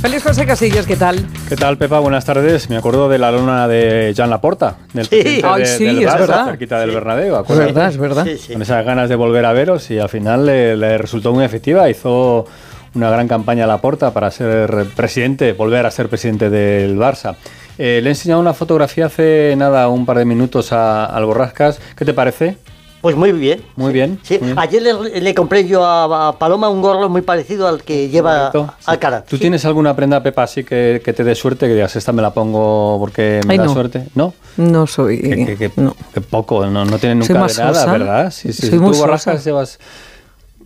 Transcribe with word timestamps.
Feliz 0.00 0.22
José 0.22 0.46
Casillas, 0.46 0.86
¿qué 0.86 0.96
tal? 0.96 1.26
¿Qué 1.48 1.56
tal, 1.56 1.76
Pepa? 1.76 1.98
Buenas 1.98 2.24
tardes. 2.24 2.70
Me 2.70 2.76
acuerdo 2.76 3.08
de 3.08 3.18
la 3.18 3.32
luna 3.32 3.66
de 3.66 4.14
Jan 4.16 4.30
Laporta, 4.30 4.76
del 4.92 5.06
sí. 5.06 5.10
presidente 5.10 5.46
Ay, 5.48 5.66
sí, 5.66 5.84
del 5.86 5.98
es 6.04 6.14
verdad. 6.14 6.44
cerquita 6.46 6.78
del 6.78 6.92
Bernabéu. 6.92 7.42
Es 7.48 7.56
verdad, 7.58 7.88
es 7.88 7.96
verdad. 7.96 8.24
Sí, 8.24 8.38
sí. 8.38 8.52
Con 8.52 8.62
esas 8.62 8.84
ganas 8.84 9.08
de 9.08 9.16
volver 9.16 9.44
a 9.44 9.52
veros 9.52 9.90
y 9.90 9.98
al 9.98 10.08
final 10.08 10.46
le, 10.46 10.76
le 10.76 10.98
resultó 10.98 11.32
muy 11.32 11.44
efectiva. 11.44 11.90
Hizo 11.90 12.46
una 12.94 13.10
gran 13.10 13.26
campaña 13.26 13.64
a 13.64 13.66
Laporta 13.66 14.12
para 14.12 14.30
ser 14.30 14.86
presidente, 14.94 15.52
volver 15.52 15.84
a 15.84 15.90
ser 15.90 16.08
presidente 16.08 16.48
del 16.48 16.96
Barça. 16.96 17.34
Eh, 17.76 17.98
le 18.00 18.08
he 18.08 18.12
enseñado 18.12 18.40
una 18.40 18.54
fotografía 18.54 19.06
hace 19.06 19.54
nada, 19.56 19.88
un 19.88 20.06
par 20.06 20.18
de 20.18 20.24
minutos 20.24 20.72
a, 20.72 21.06
al 21.06 21.24
Borrascas. 21.24 21.80
¿Qué 21.96 22.04
te 22.04 22.14
parece? 22.14 22.56
Pues 23.00 23.16
muy 23.16 23.32
bien. 23.32 23.62
Muy 23.76 23.92
bien. 23.92 24.18
Sí. 24.22 24.40
Ayer 24.56 24.82
le, 24.82 25.34
compré 25.34 25.66
yo 25.66 25.84
a, 25.84 26.36
Paloma 26.38 26.68
un 26.68 26.82
gorro 26.82 27.08
muy 27.08 27.22
parecido 27.22 27.68
al 27.68 27.82
que 27.82 28.08
lleva 28.08 28.50
al 28.86 28.98
cara. 28.98 29.24
¿Tú 29.24 29.38
tienes 29.38 29.64
alguna 29.64 29.94
prenda, 29.94 30.22
Pepa, 30.22 30.42
así 30.42 30.64
que, 30.64 31.00
te 31.04 31.24
dé 31.24 31.34
suerte? 31.34 31.66
Que 31.68 31.74
digas, 31.74 31.94
esta 31.96 32.12
me 32.12 32.22
la 32.22 32.32
pongo 32.32 32.96
porque 32.98 33.40
me 33.46 33.56
da 33.56 33.68
suerte. 33.68 34.06
¿No? 34.14 34.34
No 34.56 34.86
soy. 34.86 35.20
Que, 35.20 35.70
no. 35.76 35.94
poco, 36.28 36.66
no, 36.66 36.84
no 36.84 36.98
tiene 36.98 37.14
nunca 37.14 37.46
de 37.46 37.54
nada, 37.54 37.86
¿verdad? 37.92 38.30
Sí, 38.30 38.52
sí. 38.52 38.68
Soy 38.68 38.78
muy 38.78 38.92
tú 38.92 38.98
borrascas 38.98 39.44
llevas 39.44 39.78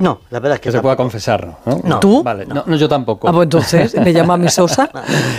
no, 0.03 0.21
la 0.31 0.41
verdad 0.41 0.57
es 0.57 0.61
que. 0.61 0.69
que 0.69 0.73
se 0.73 0.83
pueda 0.83 0.97
confesar, 0.97 1.47
¿no? 1.65 1.81
no. 1.85 2.01
¿Tú? 2.01 2.25
Vale, 2.25 2.45
no. 2.45 2.65
yo 2.75 2.89
tampoco. 2.89 3.29
Ah, 3.29 3.33
pues 3.33 3.45
entonces, 3.45 3.95
¿me 3.95 4.13
llama 4.13 4.37
mi 4.37 4.49
Sosa? 4.49 4.91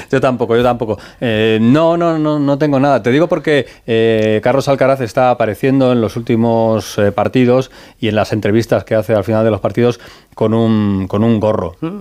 yo 0.10 0.22
tampoco, 0.22 0.56
yo 0.56 0.64
tampoco. 0.64 0.98
Eh, 1.20 1.60
no, 1.62 1.98
no, 1.98 2.18
no, 2.18 2.40
no 2.40 2.58
tengo 2.58 2.80
nada. 2.80 3.04
Te 3.04 3.12
digo 3.12 3.28
porque 3.28 3.68
eh, 3.86 4.40
Carlos 4.42 4.70
Alcaraz 4.70 5.02
está 5.02 5.32
apareciendo 5.32 5.92
en 5.92 6.00
los 6.00 6.16
últimos 6.16 6.98
eh, 6.98 7.12
partidos 7.12 7.72
y 8.00 8.08
en 8.08 8.16
las 8.16 8.32
entrevistas 8.32 8.86
que 8.86 8.96
hace 8.96 9.14
al 9.14 9.26
final 9.26 9.44
de 9.44 9.52
los 9.52 9.60
partidos 9.60 10.00
con 10.34 10.54
un, 10.54 11.08
con 11.10 11.26
un 11.26 11.42
gorro. 11.42 11.76
Mm. 11.82 12.00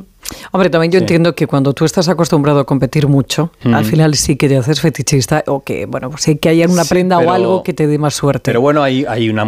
Hombre, 0.52 0.70
también 0.70 0.92
yo 0.92 0.98
entiendo 0.98 1.34
que 1.34 1.46
cuando 1.46 1.72
tú 1.72 1.84
estás 1.84 2.08
acostumbrado 2.08 2.60
a 2.60 2.64
competir 2.64 3.08
mucho, 3.08 3.50
al 3.64 3.84
final 3.84 4.14
sí 4.14 4.36
que 4.36 4.48
te 4.48 4.56
haces 4.56 4.80
fetichista 4.80 5.42
o 5.46 5.62
que, 5.62 5.86
bueno, 5.86 6.10
pues 6.10 6.22
sí 6.22 6.36
que 6.36 6.48
haya 6.48 6.66
una 6.68 6.84
prenda 6.84 7.18
o 7.18 7.30
algo 7.30 7.62
que 7.62 7.72
te 7.72 7.86
dé 7.86 7.98
más 7.98 8.14
suerte. 8.14 8.42
Pero 8.44 8.60
bueno, 8.60 8.82
hay, 8.82 9.04
hay 9.06 9.28
una, 9.28 9.44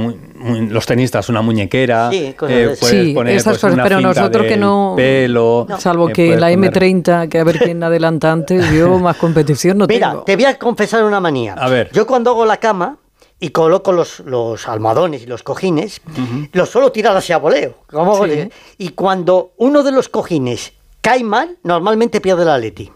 los 0.69 0.86
tenistas, 0.86 1.28
una 1.28 1.42
muñequera, 1.42 2.11
sí, 2.11 2.34
eh, 2.48 2.74
sí 3.05 3.14
esas 3.27 3.58
pues, 3.58 3.72
cosas, 3.72 3.80
pero 3.83 4.00
nosotros 4.00 4.47
que 4.47 4.56
no, 4.56 4.94
pelo, 4.97 5.66
salvo 5.78 6.08
eh, 6.08 6.12
que 6.12 6.36
la 6.36 6.52
M30, 6.52 7.28
que 7.28 7.38
a 7.38 7.44
ver 7.44 7.58
quién 7.58 7.83
adelanta 7.84 8.33
antes, 8.33 8.70
yo 8.72 8.98
más 8.98 9.16
competición 9.16 9.78
no 9.78 9.86
Mira, 9.86 10.11
tengo. 10.11 10.22
te 10.24 10.36
voy 10.36 10.44
a 10.46 10.58
confesar 10.58 11.05
una 11.05 11.20
manía. 11.20 11.55
A 11.55 11.69
ver. 11.69 11.91
Yo 11.92 12.06
cuando 12.06 12.30
hago 12.30 12.44
la 12.46 12.58
cama, 12.58 12.98
y 13.41 13.50
coloco 13.50 13.92
los, 13.92 14.20
los 14.20 14.66
almohadones 14.69 15.22
y 15.22 15.27
los 15.27 15.42
cojines, 15.42 16.00
los 16.52 16.70
suelo 16.70 16.92
tirar 16.92 17.14
hacia 17.16 17.36
voleo. 17.36 17.74
Y 18.78 18.91
cuando 18.91 19.52
uno 19.58 19.83
de 19.83 19.92
los 19.92 20.08
cojines 20.08 20.72
cae 21.02 21.22
mal, 21.24 21.58
normalmente 21.62 22.22
pierde 22.22 22.44
la 22.44 22.56
Leti. 22.56 22.91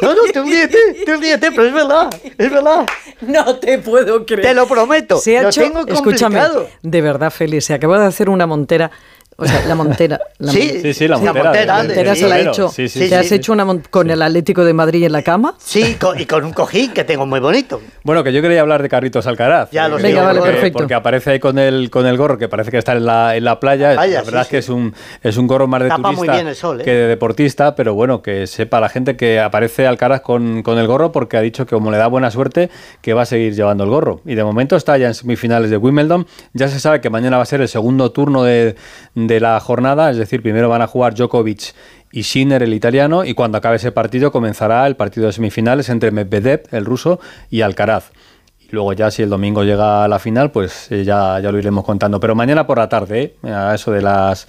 No, 0.00 0.14
no, 0.14 0.22
te 0.32 0.42
ríete, 0.42 0.78
te 1.04 1.16
ríete, 1.16 1.50
pero 1.50 1.64
es 1.64 1.74
verdad, 1.74 2.08
es 2.22 2.50
verdad. 2.50 2.86
No 3.20 3.56
te 3.56 3.78
puedo 3.78 4.24
creer. 4.24 4.48
Te 4.48 4.54
lo 4.54 4.66
prometo. 4.66 5.18
Se 5.18 5.38
ha 5.38 5.42
lo 5.42 5.48
hecho, 5.48 5.60
tengo 5.60 5.86
escúchame, 5.86 6.40
de 6.82 7.00
verdad, 7.00 7.30
Félix, 7.30 7.64
se 7.66 7.74
acaba 7.74 7.98
de 7.98 8.06
hacer 8.06 8.30
una 8.30 8.46
montera 8.46 8.90
o 9.40 9.46
sea, 9.46 9.64
la 9.66 9.76
Montera. 9.76 10.20
sí, 10.40 10.80
sí, 10.82 10.94
sí, 10.94 11.06
la 11.06 11.16
Montera. 11.16 11.64
La 11.64 11.76
Montera, 11.76 12.14
se 12.16 12.28
la 12.28 12.34
ha 12.34 12.40
hecho. 12.40 12.72
¿Te 12.74 13.14
has 13.14 13.30
hecho 13.30 13.52
una 13.52 13.64
con 13.88 14.10
el 14.10 14.20
Atlético 14.20 14.64
de 14.64 14.72
Madrid 14.72 15.04
en 15.04 15.12
la 15.12 15.22
cama? 15.22 15.54
Sí, 15.58 15.96
y 16.18 16.26
con 16.26 16.44
un 16.44 16.52
cojín 16.52 16.92
que 16.92 17.04
tengo 17.04 17.24
muy 17.24 17.38
bonito. 17.38 17.80
Bueno, 18.02 18.24
que 18.24 18.32
yo 18.32 18.42
quería 18.42 18.62
hablar 18.62 18.82
de 18.82 18.88
Carritos 18.88 19.28
Alcaraz. 19.28 19.70
Ya 19.70 19.86
lo 19.86 19.98
sé. 19.98 20.08
Venga, 20.08 20.22
vale, 20.22 20.40
porque, 20.40 20.52
perfecto. 20.52 20.78
Porque 20.78 20.94
aparece 20.94 21.30
ahí 21.30 21.38
con 21.38 21.56
el, 21.58 21.88
con 21.88 22.06
el 22.06 22.16
gorro, 22.16 22.36
que 22.36 22.48
parece 22.48 22.72
que 22.72 22.78
está 22.78 22.92
en 22.92 23.06
la, 23.06 23.36
en 23.36 23.44
la 23.44 23.60
playa. 23.60 23.94
la 23.94 24.22
verdad 24.22 24.42
es 24.42 24.48
que 24.48 24.58
es 24.58 24.68
un, 24.68 24.92
es 25.22 25.36
un 25.36 25.46
gorro 25.46 25.68
más 25.68 25.82
de 25.82 25.88
Tapa 25.88 26.02
turista 26.02 26.24
muy 26.24 26.28
bien 26.34 26.48
el 26.48 26.56
sol, 26.56 26.80
¿eh? 26.80 26.84
que 26.84 26.90
de 26.90 27.06
deportista, 27.06 27.76
pero 27.76 27.94
bueno, 27.94 28.22
que 28.22 28.48
sepa 28.48 28.80
la 28.80 28.88
gente 28.88 29.16
que 29.16 29.38
aparece 29.38 29.86
Alcaraz 29.86 30.22
con, 30.22 30.64
con 30.64 30.78
el 30.78 30.88
gorro 30.88 31.12
porque 31.12 31.36
ha 31.36 31.40
dicho 31.40 31.64
que 31.64 31.76
como 31.76 31.92
le 31.92 31.98
da 31.98 32.08
buena 32.08 32.32
suerte, 32.32 32.70
que 33.02 33.14
va 33.14 33.22
a 33.22 33.26
seguir 33.26 33.54
llevando 33.54 33.84
el 33.84 33.90
gorro. 33.90 34.20
Y 34.24 34.34
de 34.34 34.42
momento 34.42 34.74
está 34.74 34.98
ya 34.98 35.06
en 35.06 35.14
semifinales 35.14 35.70
de 35.70 35.76
Wimbledon. 35.76 36.26
Ya 36.54 36.66
se 36.66 36.80
sabe 36.80 37.00
que 37.00 37.08
mañana 37.08 37.36
va 37.36 37.44
a 37.44 37.46
ser 37.46 37.60
el 37.60 37.68
segundo 37.68 38.10
turno 38.10 38.42
de, 38.42 38.74
de 39.28 39.38
la 39.38 39.60
jornada 39.60 40.10
es 40.10 40.16
decir, 40.16 40.42
primero 40.42 40.68
van 40.68 40.82
a 40.82 40.88
jugar 40.88 41.14
Djokovic 41.14 41.74
y 42.10 42.22
Sinner, 42.24 42.62
el 42.62 42.74
italiano, 42.74 43.24
y 43.24 43.34
cuando 43.34 43.58
acabe 43.58 43.76
ese 43.76 43.92
partido 43.92 44.32
comenzará 44.32 44.86
el 44.86 44.96
partido 44.96 45.26
de 45.26 45.32
semifinales 45.32 45.88
entre 45.88 46.10
Medvedev, 46.10 46.62
el 46.72 46.84
ruso, 46.84 47.20
y 47.50 47.60
Alcaraz. 47.60 48.10
Y 48.60 48.74
luego 48.74 48.92
ya 48.92 49.10
si 49.10 49.22
el 49.22 49.30
domingo 49.30 49.64
llega 49.64 50.04
a 50.04 50.08
la 50.08 50.18
final, 50.18 50.50
pues 50.50 50.90
eh, 50.90 51.04
ya, 51.04 51.38
ya 51.40 51.52
lo 51.52 51.58
iremos 51.58 51.84
contando. 51.84 52.20
Pero 52.20 52.34
mañana 52.34 52.66
por 52.66 52.78
la 52.78 52.88
tarde, 52.88 53.36
¿eh? 53.42 53.50
a 53.50 53.74
eso 53.74 53.92
de 53.92 54.02
las... 54.02 54.48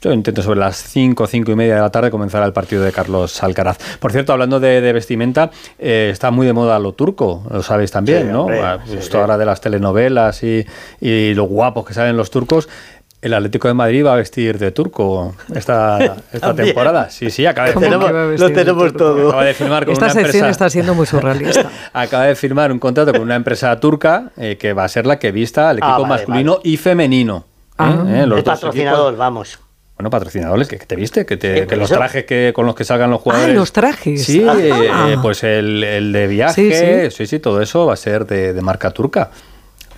Yo 0.00 0.12
intento 0.12 0.42
sobre 0.42 0.60
las 0.60 0.76
5, 0.76 1.26
5 1.26 1.50
y 1.50 1.54
media 1.56 1.74
de 1.74 1.80
la 1.80 1.90
tarde 1.90 2.08
comenzará 2.08 2.46
el 2.46 2.52
partido 2.52 2.84
de 2.84 2.92
Carlos 2.92 3.42
Alcaraz. 3.42 3.78
Por 3.98 4.12
cierto, 4.12 4.32
hablando 4.32 4.60
de, 4.60 4.92
vestimenta, 4.92 5.50
eh, 5.76 6.10
está 6.12 6.30
muy 6.30 6.46
de 6.46 6.52
moda 6.52 6.78
lo 6.78 6.92
turco, 6.92 7.42
lo 7.50 7.64
sabéis 7.64 7.90
también, 7.90 8.30
¿no? 8.30 8.46
Esto 8.96 9.18
ahora 9.18 9.36
de 9.36 9.44
las 9.44 9.60
telenovelas 9.60 10.44
y, 10.44 10.64
y 11.00 11.34
lo 11.34 11.46
guapos 11.46 11.84
que 11.84 11.94
salen 11.94 12.16
los 12.16 12.30
turcos. 12.30 12.68
El 13.20 13.34
Atlético 13.34 13.66
de 13.66 13.74
Madrid 13.74 14.06
va 14.06 14.12
a 14.12 14.16
vestir 14.16 14.58
de 14.58 14.70
turco 14.70 15.34
esta, 15.54 16.16
esta 16.32 16.54
temporada. 16.54 17.10
Sí, 17.10 17.30
sí, 17.30 17.46
acaba 17.46 17.68
de 17.68 17.74
firmar. 17.74 18.12
Lo 18.38 18.52
tenemos 18.52 18.92
todo. 18.92 19.28
Acaba 19.28 19.44
de 19.44 19.54
firmar 19.54 19.84
con 19.84 19.92
esta 19.92 20.04
una 20.04 20.14
sección 20.14 20.36
empresa, 20.36 20.50
está 20.50 20.70
siendo 20.70 20.94
muy 20.94 21.04
surrealista. 21.06 21.68
acaba 21.92 22.26
de 22.26 22.36
firmar 22.36 22.70
un 22.70 22.78
contrato 22.78 23.10
con 23.12 23.22
una 23.22 23.34
empresa 23.34 23.78
turca 23.80 24.30
eh, 24.36 24.56
que 24.56 24.72
va 24.72 24.84
a 24.84 24.88
ser 24.88 25.04
la 25.06 25.18
que 25.18 25.32
vista 25.32 25.68
al 25.70 25.78
equipo 25.78 25.88
Ah, 25.92 25.98
vale, 25.98 26.08
masculino 26.08 26.56
vale. 26.58 26.68
y 26.70 26.76
femenino. 26.76 27.44
Ah. 27.76 28.04
¿eh? 28.06 28.20
Eh, 28.22 28.26
los 28.26 28.38
El 28.38 28.44
patrocinador, 28.44 29.00
equipos. 29.08 29.18
vamos. 29.18 29.58
Bueno, 29.96 30.10
patrocinadores, 30.10 30.68
que, 30.68 30.78
que 30.78 30.86
te 30.86 30.94
viste, 30.94 31.26
que, 31.26 31.36
te- 31.36 31.62
Sí, 31.62 31.66
que 31.66 31.74
los 31.74 31.90
trajes 31.90 32.24
que, 32.24 32.52
con 32.54 32.66
los 32.66 32.76
que 32.76 32.84
salgan 32.84 33.10
los 33.10 33.20
jugadores. 33.20 33.50
Ah, 33.52 33.58
los 33.58 33.72
trajes. 33.72 34.22
Sí, 34.24 34.46
Ah. 34.48 35.08
eh, 35.10 35.16
pues 35.20 35.42
el, 35.42 35.82
el 35.82 36.12
de 36.12 36.28
viaje, 36.28 37.10
Sí, 37.10 37.16
sí, 37.16 37.26
sí, 37.26 37.40
todo 37.40 37.60
eso 37.60 37.84
va 37.86 37.94
a 37.94 37.96
ser 37.96 38.24
de, 38.26 38.52
de 38.52 38.60
marca 38.62 38.92
turca. 38.92 39.30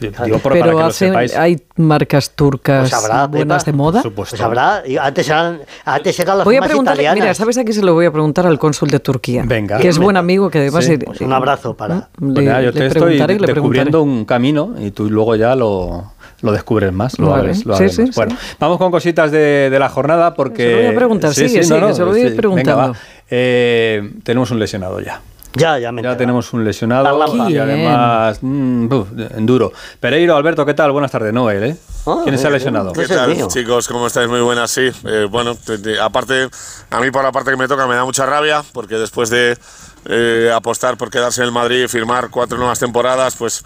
Digo 0.00 0.38
por, 0.38 0.52
para 0.52 0.54
Pero 0.64 0.64
que 0.64 0.82
lo 0.82 0.88
hacen- 0.88 1.08
sepáis. 1.10 1.36
hay 1.36 1.62
marcas 1.76 2.30
turcas 2.30 2.90
Pues 2.90 2.94
habrá, 2.94 3.26
buenas 3.26 3.64
Pepa. 3.64 3.70
de 3.72 3.76
moda. 3.76 4.02
Supuesto. 4.02 4.36
Pues 4.36 4.42
habrá, 4.42 4.82
y 4.86 4.96
antes 4.96 5.28
eran, 5.28 5.60
antes 5.84 6.18
eran 6.20 6.38
las 6.38 6.44
Voy 6.44 6.54
a 6.54 6.58
firmas 6.58 6.68
preguntarle, 6.68 7.02
italianas. 7.02 7.24
mira, 7.24 7.34
¿sabes 7.34 7.58
a 7.58 7.62
quién 7.64 7.74
se 7.74 7.82
lo 7.82 7.94
voy 7.94 8.06
a 8.06 8.10
preguntar 8.12 8.46
al 8.46 8.58
cónsul 8.58 8.88
de 8.90 9.00
Turquía? 9.00 9.42
Venga. 9.46 9.78
Que 9.78 9.88
es 9.88 9.98
buen 9.98 10.16
amigo, 10.16 10.50
que 10.50 10.58
además... 10.58 10.84
Sí. 10.84 10.96
Pues 10.98 11.20
un 11.20 11.32
abrazo 11.32 11.74
para... 11.74 11.94
le, 12.18 12.32
Pues 12.34 12.44
nada, 12.46 12.60
yo 12.62 12.70
le 12.72 12.80
te 12.80 12.86
estoy 12.86 13.18
descubriendo 13.18 14.02
un 14.02 14.24
camino 14.24 14.74
y 14.78 14.90
tú 14.90 15.10
luego 15.10 15.36
ya 15.36 15.54
lo, 15.54 16.12
lo 16.42 16.52
descubres 16.52 16.92
más, 16.92 17.18
lo 17.18 17.28
Vale. 17.30 17.40
abres. 17.40 17.66
Lo 17.66 17.74
Sí, 17.76 17.82
abres 17.84 17.96
sí, 17.96 18.02
más. 18.06 18.14
Bueno, 18.16 18.36
sí. 18.40 18.56
vamos 18.58 18.78
con 18.78 18.90
cositas 18.90 19.30
de, 19.30 19.68
de 19.70 19.78
la 19.78 19.88
jornada 19.88 20.34
porque... 20.34 20.64
Se 20.64 20.70
lo 20.72 20.78
voy 20.78 20.86
a 20.86 20.94
preguntar, 20.96 21.34
sigue, 21.34 21.48
sigue, 21.48 21.64
se 21.64 21.78
lo 21.78 22.06
voy 22.06 22.20
a 22.20 22.24
ir 22.24 22.30
sí. 22.30 22.36
preguntando. 22.36 22.76
Venga, 22.76 22.92
va. 22.92 22.98
Eh, 23.30 24.12
tenemos 24.22 24.50
un 24.50 24.58
lesionado 24.58 25.00
ya. 25.00 25.20
Ya, 25.54 25.78
ya 25.78 25.90
me 25.90 26.02
Ya 26.02 26.16
tenemos 26.16 26.52
un 26.52 26.64
lesionado 26.64 27.26
y 27.48 27.58
además 27.58 28.38
mm, 28.40 28.86
buf, 28.88 29.08
duro. 29.38 29.72
Pereiro, 29.98 30.36
Alberto, 30.36 30.64
¿qué 30.64 30.74
tal? 30.74 30.92
Buenas 30.92 31.10
tardes, 31.10 31.32
Noel. 31.32 31.62
¿eh? 31.64 31.76
Ah, 32.06 32.20
¿Quién 32.22 32.38
se 32.38 32.46
ha 32.46 32.50
lesionado? 32.50 32.92
¿Qué 32.92 33.08
tal, 33.08 33.34
mío. 33.34 33.48
chicos? 33.50 33.88
¿Cómo 33.88 34.06
estáis? 34.06 34.28
Muy 34.28 34.40
buenas, 34.40 34.70
sí. 34.70 34.90
Eh, 35.04 35.26
bueno, 35.28 35.56
te- 35.56 35.78
te- 35.78 36.00
aparte, 36.00 36.48
a 36.90 37.00
mí 37.00 37.10
por 37.10 37.24
la 37.24 37.32
parte 37.32 37.50
que 37.50 37.56
me 37.56 37.66
toca 37.66 37.86
me 37.88 37.96
da 37.96 38.04
mucha 38.04 38.24
rabia, 38.26 38.62
porque 38.72 38.94
después 38.94 39.28
de 39.28 39.58
eh, 40.06 40.52
apostar 40.54 40.96
por 40.96 41.10
quedarse 41.10 41.40
en 41.42 41.48
el 41.48 41.52
Madrid 41.52 41.84
y 41.84 41.88
firmar 41.88 42.30
cuatro 42.30 42.56
nuevas 42.56 42.78
temporadas, 42.78 43.34
pues 43.36 43.62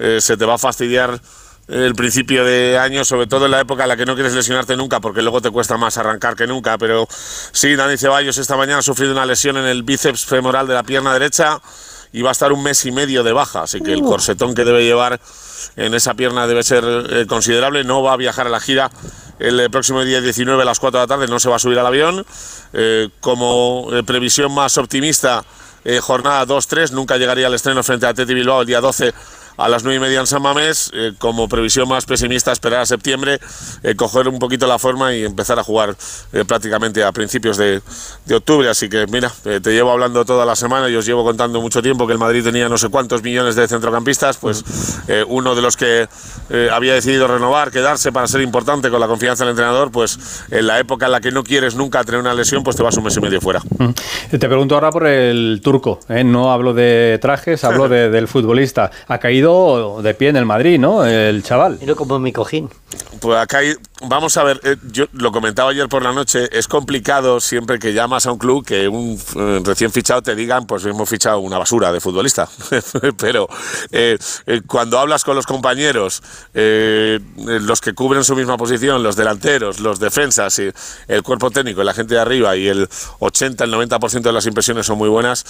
eh, 0.00 0.18
se 0.20 0.36
te 0.36 0.44
va 0.44 0.54
a 0.54 0.58
fastidiar 0.58 1.20
el 1.68 1.94
principio 1.94 2.44
de 2.44 2.78
año, 2.78 3.04
sobre 3.04 3.26
todo 3.26 3.44
en 3.44 3.52
la 3.52 3.60
época 3.60 3.84
en 3.84 3.90
la 3.90 3.96
que 3.96 4.06
no 4.06 4.14
quieres 4.14 4.34
lesionarte 4.34 4.76
nunca, 4.76 5.00
porque 5.00 5.22
luego 5.22 5.40
te 5.40 5.50
cuesta 5.50 5.76
más 5.76 5.98
arrancar 5.98 6.34
que 6.34 6.46
nunca. 6.46 6.78
Pero 6.78 7.06
sí, 7.52 7.76
Dani 7.76 7.96
Ceballos 7.96 8.38
esta 8.38 8.56
mañana 8.56 8.78
ha 8.78 8.82
sufrido 8.82 9.12
una 9.12 9.26
lesión 9.26 9.56
en 9.58 9.66
el 9.66 9.82
bíceps 9.82 10.24
femoral 10.24 10.66
de 10.66 10.74
la 10.74 10.82
pierna 10.82 11.12
derecha 11.12 11.60
y 12.12 12.22
va 12.22 12.30
a 12.30 12.32
estar 12.32 12.52
un 12.52 12.62
mes 12.62 12.84
y 12.86 12.92
medio 12.92 13.22
de 13.22 13.32
baja, 13.32 13.62
así 13.62 13.82
que 13.82 13.92
el 13.92 14.02
corsetón 14.02 14.54
que 14.54 14.64
debe 14.64 14.82
llevar 14.82 15.20
en 15.76 15.92
esa 15.92 16.14
pierna 16.14 16.46
debe 16.46 16.62
ser 16.62 16.84
eh, 17.10 17.26
considerable. 17.26 17.84
No 17.84 18.02
va 18.02 18.14
a 18.14 18.16
viajar 18.16 18.46
a 18.46 18.50
la 18.50 18.60
gira 18.60 18.90
el 19.38 19.60
eh, 19.60 19.70
próximo 19.70 20.04
día 20.04 20.20
19 20.20 20.62
a 20.62 20.64
las 20.64 20.80
4 20.80 21.00
de 21.00 21.04
la 21.04 21.06
tarde, 21.06 21.28
no 21.28 21.38
se 21.38 21.48
va 21.48 21.56
a 21.56 21.58
subir 21.58 21.78
al 21.78 21.86
avión. 21.86 22.24
Eh, 22.72 23.08
como 23.20 23.88
eh, 23.92 24.02
previsión 24.02 24.52
más 24.52 24.78
optimista, 24.78 25.44
jornada 26.02 26.44
2-3, 26.44 26.90
nunca 26.90 27.16
llegaría 27.16 27.46
al 27.46 27.54
estreno 27.54 27.82
frente 27.82 28.04
a 28.04 28.12
Teti 28.12 28.34
Bilbao 28.34 28.60
el 28.60 28.66
día 28.66 28.78
12 28.80 29.14
a 29.58 29.68
las 29.68 29.84
9 29.84 29.96
y 29.96 30.00
media 30.00 30.20
en 30.20 30.26
San 30.26 30.40
Mamés. 30.40 30.90
Eh, 30.94 31.12
como 31.18 31.48
previsión 31.48 31.86
más 31.88 32.06
pesimista, 32.06 32.52
esperar 32.52 32.80
a 32.80 32.86
septiembre, 32.86 33.38
eh, 33.82 33.94
coger 33.94 34.28
un 34.28 34.38
poquito 34.38 34.66
la 34.66 34.78
forma 34.78 35.14
y 35.14 35.24
empezar 35.24 35.58
a 35.58 35.62
jugar 35.64 35.94
eh, 36.32 36.44
prácticamente 36.46 37.04
a 37.04 37.12
principios 37.12 37.56
de, 37.58 37.82
de 38.24 38.34
octubre. 38.34 38.68
Así 38.70 38.88
que 38.88 39.06
mira, 39.08 39.30
eh, 39.44 39.60
te 39.62 39.72
llevo 39.72 39.90
hablando 39.92 40.24
toda 40.24 40.46
la 40.46 40.56
semana 40.56 40.88
y 40.88 40.94
os 40.96 41.04
llevo 41.04 41.24
contando 41.24 41.60
mucho 41.60 41.82
tiempo 41.82 42.06
que 42.06 42.14
el 42.14 42.18
Madrid 42.18 42.42
tenía 42.42 42.68
no 42.68 42.78
sé 42.78 42.88
cuántos 42.88 43.22
millones 43.22 43.54
de 43.56 43.68
centrocampistas, 43.68 44.38
pues 44.38 44.64
eh, 45.08 45.24
uno 45.26 45.54
de 45.54 45.62
los 45.62 45.76
que 45.76 46.08
eh, 46.50 46.68
había 46.72 46.94
decidido 46.94 47.26
renovar, 47.28 47.70
quedarse 47.70 48.12
para 48.12 48.26
ser 48.28 48.40
importante 48.40 48.88
con 48.90 49.00
la 49.00 49.06
confianza 49.08 49.44
del 49.44 49.50
entrenador, 49.50 49.90
pues 49.90 50.18
en 50.50 50.66
la 50.66 50.78
época 50.78 51.06
en 51.06 51.12
la 51.12 51.20
que 51.20 51.30
no 51.32 51.42
quieres 51.44 51.74
nunca 51.74 52.04
tener 52.04 52.20
una 52.20 52.32
lesión, 52.34 52.62
pues 52.62 52.76
te 52.76 52.82
vas 52.82 52.96
un 52.96 53.04
mes 53.04 53.16
y 53.16 53.20
medio 53.20 53.40
fuera. 53.40 53.60
Te 54.30 54.38
pregunto 54.38 54.74
ahora 54.74 54.90
por 54.90 55.06
el 55.06 55.60
turco. 55.62 56.00
No 56.24 56.52
hablo 56.52 56.74
de 56.74 57.18
trajes, 57.20 57.64
hablo 57.64 57.88
de- 57.88 58.08
del 58.10 58.28
futbolista. 58.28 58.90
Ha 59.08 59.18
caído 59.18 59.47
de 60.02 60.14
pie 60.14 60.28
en 60.28 60.36
el 60.36 60.46
Madrid, 60.46 60.78
¿no? 60.78 61.04
El 61.04 61.42
chaval. 61.42 61.78
Mira 61.80 61.94
como 61.94 62.18
mi 62.18 62.32
cojín. 62.32 62.68
Pues 63.20 63.38
ha, 63.38 63.46
caído, 63.46 63.78
vamos 64.02 64.36
a 64.36 64.44
ver, 64.44 64.60
eh, 64.64 64.76
yo 64.90 65.06
lo 65.12 65.32
comentaba 65.32 65.70
ayer 65.70 65.88
por 65.88 66.02
la 66.02 66.12
noche, 66.12 66.48
es 66.52 66.68
complicado 66.68 67.40
siempre 67.40 67.78
que 67.78 67.92
llamas 67.92 68.26
a 68.26 68.32
un 68.32 68.38
club 68.38 68.64
que 68.64 68.88
un 68.88 69.20
eh, 69.36 69.60
recién 69.64 69.90
fichado 69.90 70.22
te 70.22 70.34
digan, 70.34 70.66
pues 70.66 70.84
hemos 70.84 71.08
fichado 71.08 71.40
una 71.40 71.58
basura 71.58 71.92
de 71.92 72.00
futbolista. 72.00 72.48
Pero 73.18 73.48
eh, 73.90 74.18
cuando 74.66 74.98
hablas 74.98 75.24
con 75.24 75.34
los 75.36 75.46
compañeros, 75.46 76.22
los 76.54 77.80
que 77.80 77.94
cubren 77.94 78.24
su 78.24 78.34
misma 78.36 78.56
posición, 78.56 79.02
los 79.02 79.16
delanteros, 79.16 79.80
los 79.80 79.98
defensas, 79.98 80.58
y 80.58 80.70
el 81.08 81.22
cuerpo 81.22 81.50
técnico, 81.50 81.82
la 81.82 81.94
gente 81.94 82.14
de 82.14 82.20
arriba 82.20 82.56
y 82.56 82.68
el 82.68 82.88
80, 83.18 83.64
el 83.64 83.72
90% 83.72 84.22
de 84.22 84.32
las 84.32 84.46
impresiones 84.46 84.86
son 84.86 84.98
muy 84.98 85.08
buenas, 85.08 85.44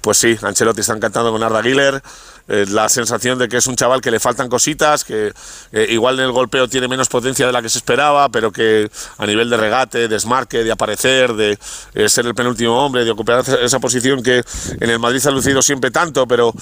pues 0.00 0.18
sí, 0.18 0.36
Ancelotti 0.40 0.80
está 0.80 0.94
encantando 0.94 1.32
con 1.32 1.42
Arda 1.42 1.62
Güler. 1.62 2.02
Eh, 2.48 2.64
la 2.68 2.88
sensación 2.88 3.38
de 3.38 3.48
que 3.48 3.56
es 3.56 3.66
un 3.66 3.74
chaval 3.74 4.00
que 4.00 4.10
le 4.10 4.20
faltan 4.20 4.48
cositas, 4.48 5.02
que 5.04 5.32
eh, 5.72 5.86
igual 5.90 6.20
en 6.20 6.26
el 6.26 6.32
golpeo 6.32 6.68
tiene 6.68 6.86
menos 6.86 7.08
potencia 7.08 7.44
de 7.44 7.52
la 7.52 7.60
que 7.60 7.68
se 7.68 7.78
esperaba, 7.86 8.28
pero 8.28 8.50
que 8.50 8.90
a 9.18 9.26
nivel 9.26 9.48
de 9.48 9.56
regate, 9.56 10.08
desmarque, 10.08 10.64
de 10.64 10.72
aparecer, 10.72 11.34
de 11.34 11.58
eh, 11.94 12.08
ser 12.08 12.26
el 12.26 12.34
penúltimo 12.34 12.84
hombre, 12.84 13.04
de 13.04 13.10
ocupar 13.12 13.44
esa 13.62 13.78
posición 13.78 14.22
que 14.22 14.42
en 14.80 14.90
el 14.90 14.98
Madrid 14.98 15.24
ha 15.26 15.30
lucido 15.30 15.62
siempre 15.62 15.90
tanto, 15.90 16.26
pero 16.26 16.52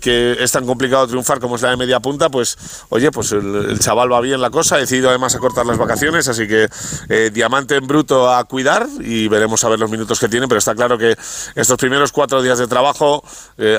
que 0.00 0.36
es 0.38 0.52
tan 0.52 0.66
complicado 0.66 1.06
triunfar 1.06 1.40
como 1.40 1.56
es 1.56 1.62
la 1.62 1.70
de 1.70 1.76
media 1.76 2.00
punta, 2.00 2.28
pues 2.28 2.58
oye, 2.90 3.10
pues 3.10 3.32
el, 3.32 3.78
chaval 3.78 4.12
va 4.12 4.20
bien 4.20 4.40
la 4.40 4.50
cosa, 4.50 4.76
ha 4.76 4.78
decidido 4.78 5.08
además 5.08 5.34
a 5.34 5.38
cortar 5.38 5.64
las 5.64 5.78
vacaciones, 5.78 6.28
así 6.28 6.46
que 6.46 6.68
diamante 7.30 7.76
en 7.76 7.86
bruto 7.86 8.30
a 8.30 8.44
cuidar 8.44 8.86
y 9.00 9.28
veremos 9.28 9.62
a 9.64 9.68
ver 9.68 9.78
los 9.78 9.90
minutos 9.90 10.18
que 10.20 10.28
tiene, 10.28 10.48
pero 10.48 10.58
está 10.58 10.74
claro 10.74 10.98
que 10.98 11.16
estos 11.54 11.76
primeros 11.76 12.12
cuatro 12.12 12.42
días 12.42 12.58
de 12.58 12.66
trabajo 12.66 13.22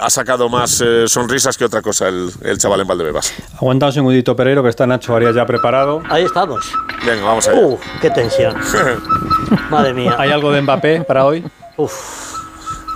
ha 0.02 0.10
sacado 0.10 0.50
más 0.50 0.84
sonrisas 1.08 1.50
es 1.50 1.58
que 1.58 1.66
otra 1.66 1.82
cosa 1.82 2.08
el, 2.08 2.32
el 2.44 2.58
chaval 2.58 2.82
en 2.82 2.88
Valdebebas. 2.88 3.34
Aguanta 3.56 3.88
un 3.88 3.94
segundito, 3.94 4.36
Pereiro, 4.36 4.64
que 4.64 4.70
está 4.70 4.86
Nacho 4.86 5.16
Arias 5.16 5.36
ya 5.36 5.46
preparado. 5.46 6.02
Ahí 6.10 6.24
estamos. 6.24 6.72
Venga, 7.06 7.24
vamos 7.24 7.48
allá. 7.48 7.60
Uh, 7.60 7.80
qué 8.02 8.10
tensión. 8.10 8.56
Madre 9.70 9.94
mía. 9.94 10.16
¿Hay 10.18 10.32
algo 10.32 10.52
de 10.52 10.62
Mbappé 10.62 11.02
para 11.02 11.26
hoy? 11.26 11.46
Uf. 11.78 12.30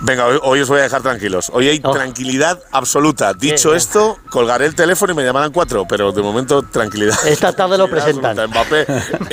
Venga, 0.06 0.26
hoy, 0.42 0.60
os 0.60 0.68
voy 0.68 0.80
a 0.80 0.82
dejar 0.82 1.00
tranquilos. 1.00 1.50
Hoy 1.54 1.66
hay 1.66 1.80
oh. 1.82 1.90
tranquilidad 1.90 2.60
absoluta. 2.72 3.32
Dicho 3.32 3.74
esto, 3.74 4.18
colgaré 4.28 4.66
el 4.66 4.74
teléfono 4.74 5.14
y 5.14 5.16
me 5.16 5.24
llamarán 5.24 5.50
cuatro, 5.50 5.86
pero 5.88 6.12
de 6.12 6.20
momento 6.20 6.62
tranquilidad. 6.62 7.16
Esta 7.26 7.54
tarde 7.54 7.78
lo 7.78 7.88
presentan. 7.90 8.36
Mbappé, 8.36 8.86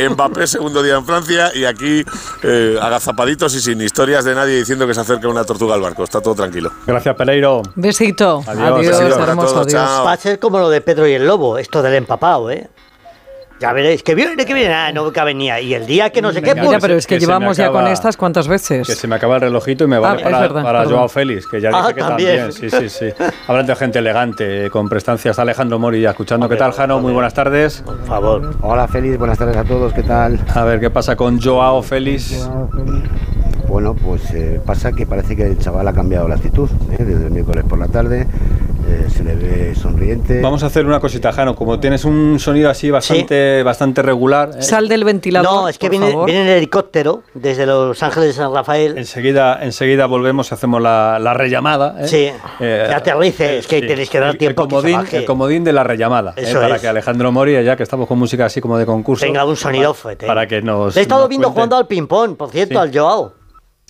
Mbappé, 0.09 0.48
segundo 0.48 0.81
día 0.81 0.95
en 0.95 1.06
Francia 1.06 1.51
y 1.53 1.65
aquí 1.65 2.06
eh, 2.44 2.77
agazapaditos 2.81 3.53
y 3.56 3.59
sin 3.59 3.81
historias 3.81 4.24
de 4.24 4.33
nadie 4.33 4.56
diciendo 4.59 4.88
que 4.88 4.94
se 4.94 5.01
acerca 5.01 5.27
una 5.27 5.44
tortuga 5.44 5.75
al 5.75 5.81
barco. 5.81 6.06
Está 6.06 6.21
todo 6.21 6.36
tranquilo. 6.36 6.71
Gracias, 6.88 7.15
Pereiro. 7.15 7.63
Besito. 7.75 8.42
Adiós, 8.48 8.98
adiós, 8.98 9.18
hermoso, 9.18 9.59
adiós. 9.59 10.06
Va 10.06 10.13
a 10.13 10.18
ser 10.18 10.39
como 10.39 10.59
lo 10.59 10.69
de 10.69 10.80
Pedro 10.80 11.06
y 11.06 11.13
el 11.13 11.27
Lobo, 11.27 11.57
esto 11.57 11.81
del 11.81 11.95
empapado, 11.95 12.50
¿eh? 12.50 12.69
Ya 13.62 13.74
veréis, 13.74 14.02
que 14.02 14.16
viene, 14.16 14.44
que 14.44 14.56
viene, 14.56 14.74
ah, 14.74 14.92
no 14.92 15.12
venía. 15.12 15.62
Y 15.62 15.75
el 15.75 15.86
día 15.86 16.10
que 16.10 16.19
no 16.19 16.31
sé 16.31 16.42
qué, 16.42 16.56
pues. 16.56 16.81
pero 16.81 16.96
es 16.96 17.06
que, 17.06 17.19
llevamos 17.19 17.58
ya 17.58 17.69
con 17.69 17.86
estas 17.86 18.18
cuántas 18.18 18.48
veces. 18.48 18.88
Que 18.88 18.96
se 18.96 19.08
me 19.08 19.13
acaba 19.13 19.36
el 19.36 19.42
relojito 19.42 19.84
y 19.84 19.88
me 19.88 20.00
vale 20.00 20.24
ah, 20.24 20.31
para, 20.31 20.63
para 20.63 20.86
Joao 20.86 21.08
Félix, 21.08 21.46
que 21.46 21.62
ya 21.62 21.69
ah, 21.72 21.81
dice 21.81 21.94
que 21.94 22.02
también. 22.02 22.52
Sí, 22.52 22.72
sí, 22.72 22.90
sí. 22.90 23.06
Hablando 23.48 23.72
de 23.72 23.75
gente 23.75 24.00
elegante, 24.00 24.68
con 24.72 24.90
prestancias. 24.90 25.38
Alejandro 25.38 25.78
Mori, 25.78 26.04
escuchando. 26.04 26.50
¿Qué 26.50 26.56
tal, 26.56 26.72
Jano? 26.72 27.00
Muy 27.02 27.13
buenas 27.13 27.36
tardes. 27.36 27.84
Por 27.86 28.04
favor. 28.06 28.56
Hola, 28.62 28.88
Félix, 28.88 29.19
buenas 29.19 29.38
tardes 29.38 29.56
a 29.56 29.63
todos. 29.63 29.94
¿Qué 29.94 30.02
tal? 30.02 30.40
A 30.56 30.66
ver, 30.66 30.80
¿qué 30.80 30.90
pasa 30.90 31.16
con 31.16 31.40
Joao 31.40 31.84
Félix? 31.84 32.50
Bueno, 33.68 33.94
pues 33.94 34.30
eh, 34.31 34.60
pasa 34.66 34.92
que 34.92 35.06
parece 35.06 35.36
que 35.36 35.44
el 35.44 35.58
chaval 35.60 35.88
ha 35.88 35.94
cambiado 35.94 36.28
la 36.28 36.36
actitud 36.36 36.69
¿eh? 36.92 37.04
desde 37.04 37.28
el 37.28 37.31
miércoles 37.31 37.63
por 37.63 37.78
la 37.78 37.88
tarde. 37.88 38.28
Eh, 38.92 39.10
se 39.10 39.24
le 39.24 39.36
ve 39.36 39.74
sonriente. 39.74 40.42
Vamos 40.42 40.64
a 40.64 40.66
hacer 40.66 40.86
una 40.86 41.00
cosita, 41.00 41.32
Jano. 41.32 41.56
Como 41.56 41.80
tienes 41.80 42.04
un 42.04 42.40
sonido 42.40 42.70
así 42.70 42.92
bastante, 42.92 43.64
bastante 43.64 44.02
regular. 44.02 44.62
Sal 44.62 44.90
del 44.90 45.06
ventilador. 45.06 45.50
No, 45.50 45.70
es 45.70 45.78
que 45.78 45.88
viene, 45.88 46.14
viene, 46.26 46.42
el 46.44 46.58
helicóptero 46.58 47.24
desde 47.34 47.66
Los 47.66 48.04
Ángeles 48.04 48.30
de 48.30 48.34
San 48.34 48.54
Rafael. 48.54 48.98
Enseguida, 48.98 49.60
enseguida 49.64 50.08
volvemos 50.08 50.52
y 50.52 50.54
hacemos 50.54 50.82
la, 50.82 51.20
la 51.20 51.34
rellamada. 51.34 52.06
Sí, 52.06 52.32
que 52.58 52.94
aterrice, 52.94 53.60
es 53.60 53.68
que 53.68 53.82
tenéis 53.82 54.10
que 54.10 54.20
dar 54.20 54.36
tiempo 54.36 54.64
el 54.64 54.70
comodín, 54.70 55.04
que 55.06 55.18
el 55.18 55.26
comodín 55.26 55.64
de 55.64 55.72
la 55.72 55.84
rellamada. 55.84 56.36
para 56.36 56.80
que 56.80 56.88
Alejandro 56.88 57.32
Mori, 57.32 57.64
ya 57.64 57.78
que 57.78 57.84
estamos 57.84 58.08
con 58.08 58.20
música 58.20 58.46
así 58.46 58.60
como 58.60 58.78
de 58.78 58.86
concurso. 58.86 59.26
Tenga 59.26 59.46
un 59.46 59.56
sonido 59.56 59.94
fuerte. 59.94 60.28
Para 60.28 60.48
que 60.48 60.62
nos. 60.62 60.98
he 60.98 61.02
estado 61.02 61.28
viendo 61.30 61.50
jugando 61.52 61.78
al 61.78 61.88
ping-pong, 61.88 62.36
por 62.36 62.50
cierto, 62.50 62.80
al 62.80 62.92
Joao. 62.94 63.41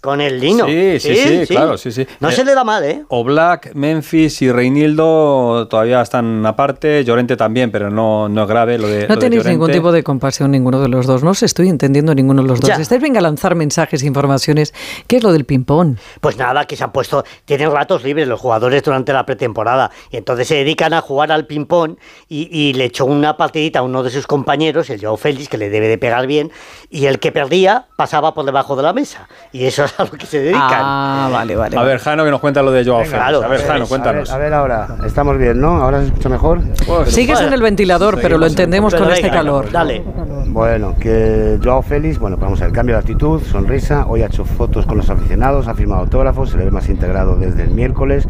Con 0.01 0.19
el 0.19 0.39
lino. 0.39 0.65
Sí, 0.65 0.99
sí, 0.99 1.15
sí, 1.15 1.47
claro, 1.47 1.77
sí, 1.77 1.91
sí. 1.91 2.07
No 2.19 2.31
se 2.31 2.43
le 2.43 2.55
da 2.55 2.63
mal, 2.63 2.83
¿eh? 2.83 3.03
O 3.09 3.23
Black, 3.23 3.75
Memphis 3.75 4.41
y 4.41 4.51
Reinildo 4.51 5.67
todavía 5.69 6.01
están 6.01 6.43
aparte, 6.43 7.03
Llorente 7.03 7.37
también, 7.37 7.69
pero 7.69 7.91
no, 7.91 8.27
no 8.27 8.41
es 8.41 8.47
grave 8.47 8.79
lo 8.79 8.87
de 8.87 9.07
No 9.07 9.19
tenéis 9.19 9.45
ningún 9.45 9.71
tipo 9.71 9.91
de 9.91 10.01
compasión 10.01 10.49
ninguno 10.49 10.81
de 10.81 10.87
los 10.87 11.05
dos, 11.05 11.23
no 11.23 11.29
os 11.29 11.43
estoy 11.43 11.69
entendiendo 11.69 12.15
ninguno 12.15 12.41
de 12.41 12.47
los 12.47 12.59
dos. 12.59 12.71
Estáis 12.79 12.99
venga 12.99 13.19
a 13.19 13.21
lanzar 13.21 13.53
mensajes, 13.53 14.01
informaciones. 14.01 14.73
¿Qué 15.05 15.17
es 15.17 15.23
lo 15.23 15.31
del 15.31 15.45
ping-pong? 15.45 15.97
Pues 16.19 16.35
nada, 16.35 16.65
que 16.65 16.75
se 16.75 16.83
han 16.83 16.91
puesto, 16.91 17.23
tienen 17.45 17.71
ratos 17.71 18.03
libres 18.03 18.27
los 18.27 18.39
jugadores 18.39 18.81
durante 18.81 19.13
la 19.13 19.27
pretemporada 19.27 19.91
y 20.09 20.17
entonces 20.17 20.47
se 20.47 20.55
dedican 20.55 20.93
a 20.93 21.01
jugar 21.01 21.31
al 21.31 21.45
ping-pong 21.45 21.97
y, 22.27 22.73
le 22.73 22.85
echó 22.85 23.05
una 23.05 23.37
partidita 23.37 23.79
a 23.79 23.81
uno 23.83 24.01
de 24.01 24.09
sus 24.09 24.25
compañeros, 24.25 24.89
el 24.89 25.05
Joe 25.05 25.17
Félix, 25.17 25.49
que 25.49 25.57
le 25.57 25.69
debe 25.69 25.87
de 25.87 25.97
pegar 25.97 26.25
bien, 26.25 26.51
y 26.89 27.05
el 27.05 27.19
que 27.19 27.31
perdía 27.31 27.85
pasaba 27.97 28.33
por 28.33 28.45
debajo 28.45 28.75
de 28.75 28.83
la 28.83 28.93
mesa. 28.93 29.27
Y 29.51 29.65
eso 29.65 29.83
a 29.97 30.03
lo 30.03 30.11
que 30.11 30.25
se 30.25 30.39
dedican. 30.39 30.69
Ah, 30.71 31.29
vale, 31.31 31.55
vale. 31.55 31.77
A 31.77 31.83
ver, 31.83 31.99
Jano, 31.99 32.23
que 32.23 32.31
nos 32.31 32.39
cuenta 32.39 32.61
lo 32.61 32.71
de 32.71 32.85
Joao 32.85 33.03
Félix. 33.05 33.43
a 33.43 33.47
ver, 33.47 33.61
Jano, 33.61 33.87
cuéntanos. 33.87 34.29
A 34.29 34.37
ver, 34.37 34.53
ahora, 34.53 34.87
estamos 35.05 35.37
bien, 35.37 35.59
¿no? 35.59 35.81
¿Ahora 35.81 36.01
se 36.01 36.07
escucha 36.07 36.29
mejor? 36.29 36.61
Sigues 37.05 37.41
en 37.41 37.53
el 37.53 37.61
ventilador, 37.61 38.19
pero 38.21 38.37
lo 38.37 38.47
entendemos 38.47 38.93
con 38.95 39.11
este 39.11 39.29
calor. 39.29 39.71
Dale. 39.71 40.03
Bueno, 40.47 40.95
que 40.99 41.59
Joao 41.63 41.81
Félix, 41.81 42.19
bueno, 42.19 42.35
pues 42.35 42.45
vamos 42.45 42.61
a 42.61 42.65
ver, 42.65 42.73
cambio 42.73 42.95
de 42.95 42.99
actitud, 42.99 43.41
sonrisa, 43.41 44.05
hoy 44.07 44.21
ha 44.21 44.25
hecho 44.25 44.43
fotos 44.43 44.85
con 44.85 44.97
los 44.97 45.09
aficionados, 45.09 45.67
ha 45.67 45.73
firmado 45.73 46.01
autógrafos, 46.01 46.49
se 46.49 46.57
le 46.57 46.65
ve 46.65 46.71
más 46.71 46.89
integrado 46.89 47.37
desde 47.37 47.63
el 47.63 47.69
miércoles 47.69 48.27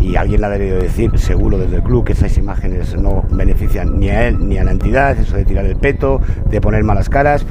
y 0.00 0.16
alguien 0.16 0.40
le 0.40 0.46
ha 0.46 0.50
debido 0.50 0.78
decir, 0.78 1.18
seguro 1.18 1.58
desde 1.58 1.76
el 1.76 1.82
club, 1.82 2.04
que 2.04 2.12
esas 2.12 2.38
imágenes 2.38 2.96
no 2.96 3.24
benefician 3.30 3.98
ni 3.98 4.08
a 4.08 4.28
él 4.28 4.48
ni 4.48 4.56
a 4.56 4.64
la 4.64 4.70
entidad, 4.70 5.18
eso 5.18 5.36
de 5.36 5.44
tirar 5.44 5.66
el 5.66 5.76
peto, 5.76 6.20
de 6.48 6.60
poner 6.60 6.84
malas 6.84 7.08
caras 7.10 7.44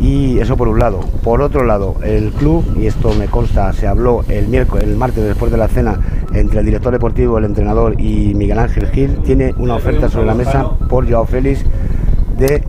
y 0.00 0.38
eso 0.38 0.56
por 0.56 0.68
un 0.68 0.78
lado. 0.78 1.00
Por 1.22 1.42
otro 1.42 1.64
lado, 1.64 1.96
el 2.02 2.30
club, 2.30 2.64
y 2.78 2.86
esto 2.98 3.14
me 3.14 3.28
consta, 3.28 3.72
se 3.72 3.86
habló 3.86 4.24
el 4.28 4.48
miércoles, 4.48 4.84
el 4.84 4.96
martes 4.96 5.22
después 5.22 5.52
de 5.52 5.58
la 5.58 5.68
cena 5.68 6.00
entre 6.34 6.58
el 6.58 6.66
director 6.66 6.92
deportivo, 6.92 7.38
el 7.38 7.44
entrenador 7.44 7.94
y 8.00 8.34
Miguel 8.34 8.58
Ángel 8.58 8.88
Gil, 8.90 9.18
tiene 9.22 9.54
una 9.56 9.76
oferta 9.76 10.08
sobre 10.08 10.26
la 10.26 10.34
mesa 10.34 10.68
por 10.88 11.08
Joao 11.08 11.24
Félix 11.24 11.64
de 12.36 12.64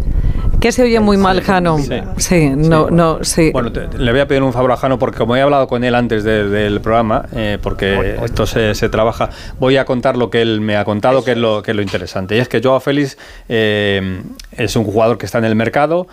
que 0.61 0.71
se 0.71 0.83
oye 0.83 0.99
muy 0.99 1.17
mal, 1.17 1.41
Jano. 1.41 1.77
Sí, 2.17 2.49
no, 2.49 2.89
no, 2.91 3.23
sí. 3.23 3.49
Bueno, 3.53 3.71
le 3.97 4.11
voy 4.11 4.19
a 4.19 4.27
pedir 4.27 4.43
un 4.43 4.51
favor 4.51 4.73
a 4.73 4.77
Jano 4.77 4.99
porque 4.99 5.17
como 5.17 5.35
he 5.35 5.41
hablado 5.41 5.67
con 5.67 5.83
él 5.83 5.95
antes 5.95 6.23
del 6.23 6.79
programa, 6.81 7.25
eh, 7.33 7.57
porque 7.61 8.17
esto 8.23 8.45
se, 8.45 8.75
se, 8.75 8.89
trabaja, 8.89 9.29
voy 9.57 9.77
a 9.77 9.85
contar 9.85 10.17
lo 10.17 10.29
que 10.29 10.41
él 10.41 10.61
me 10.61 10.75
ha 10.75 10.83
contado, 10.83 11.23
que 11.23 11.31
es 11.31 11.37
lo, 11.37 11.63
que 11.63 11.71
es 11.71 11.77
lo 11.77 11.81
interesante. 11.81 12.35
Y 12.35 12.39
es 12.39 12.49
que 12.49 12.61
Joao 12.61 12.81
Félix 12.81 13.17
eh, 13.47 14.21
es 14.51 14.75
un 14.75 14.83
jugador 14.83 15.17
que 15.17 15.25
está 15.25 15.37
en 15.37 15.45
el 15.45 15.55
mercado, 15.55 16.07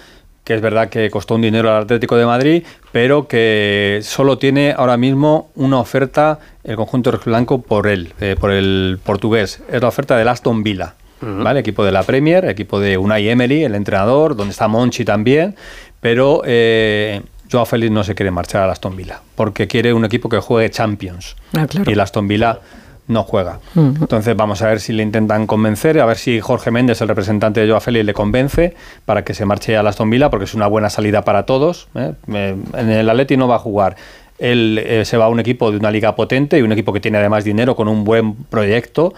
que 0.47 0.55
es 0.55 0.61
verdad 0.61 0.89
que 0.89 1.11
costó 1.11 1.35
un 1.35 1.43
dinero 1.43 1.75
al 1.75 1.83
Atlético 1.83 2.17
de 2.17 2.25
Madrid, 2.25 2.63
pero 2.93 3.27
que 3.27 3.99
solo 4.05 4.39
tiene 4.39 4.73
ahora 4.77 4.97
mismo 4.97 5.51
una 5.57 5.81
oferta 5.81 6.39
el 6.63 6.77
conjunto 6.77 7.11
blanco 7.25 7.63
por 7.63 7.89
él, 7.89 8.15
eh, 8.21 8.37
por 8.39 8.53
el 8.53 9.01
portugués. 9.03 9.61
Es 9.69 9.83
la 9.83 9.89
oferta 9.89 10.17
del 10.17 10.29
Aston 10.29 10.63
Villa. 10.63 10.95
¿vale? 11.21 11.59
Equipo 11.59 11.85
de 11.85 11.91
la 11.91 12.05
Premier, 12.05 12.45
equipo 12.45 12.79
de 12.79 12.97
Unai 12.97 13.29
Emery, 13.29 13.65
el 13.65 13.75
entrenador, 13.75 14.37
donde 14.37 14.53
está 14.53 14.69
Monchi 14.69 15.05
también, 15.05 15.57
pero 16.01 16.43
eh, 16.45 17.23
Joao 17.51 17.67
Félix 17.67 17.91
no 17.91 18.05
se 18.05 18.15
quiere 18.15 18.31
marchar 18.31 18.69
a 18.69 18.73
Aston 18.73 18.95
Villa, 18.95 19.21
porque 19.35 19.67
quiere 19.67 19.93
un 19.93 20.05
equipo 20.05 20.29
que 20.29 20.39
juegue 20.39 20.71
Champions. 20.71 21.35
Ah, 21.57 21.67
y 21.85 21.91
el 21.91 21.99
Aston 21.99 22.29
Villa 22.29 22.61
no 23.09 23.23
juega. 23.23 23.61
Entonces 23.77 24.37
vamos 24.37 24.63
a 24.63 24.69
ver 24.69 24.81
si 24.81 24.93
le 24.93 25.03
intentan 25.03 25.47
convencer, 25.47 26.01
a 26.01 26.07
ver 26.07 26.17
si 26.17 26.41
Jorge 26.41 26.71
Méndez, 26.71 27.01
el 27.01 27.09
representante 27.09 27.61
de 27.61 27.69
Joao 27.69 27.81
Félix, 27.81 28.05
le 28.05 28.15
convence 28.15 28.75
para 29.05 29.25
que 29.25 29.35
se 29.35 29.45
marche 29.45 29.77
a 29.77 29.81
Aston 29.81 30.11
Villa, 30.11 30.31
porque 30.31 30.45
es 30.45 30.55
una 30.55 30.67
buena 30.67 30.91
salida 30.91 31.23
para 31.23 31.45
todos. 31.45 31.89
¿eh? 31.95 32.15
En 32.27 32.91
el 32.91 33.09
Atleti 33.09 33.37
no 33.37 33.49
va 33.49 33.57
a 33.57 33.61
jugar. 33.61 33.97
Él 34.39 34.79
eh, 34.85 35.05
se 35.05 35.17
va 35.17 35.27
a 35.27 35.29
un 35.29 35.41
equipo 35.41 35.71
de 35.71 35.79
una 35.79 35.91
liga 35.91 36.15
potente 36.15 36.59
y 36.59 36.63
un 36.63 36.73
equipo 36.73 36.93
que 36.93 37.01
tiene 37.01 37.19
además 37.19 37.45
dinero 37.45 37.75
con 37.75 37.89
un 37.89 38.05
buen 38.05 38.35
proyecto 38.35 39.15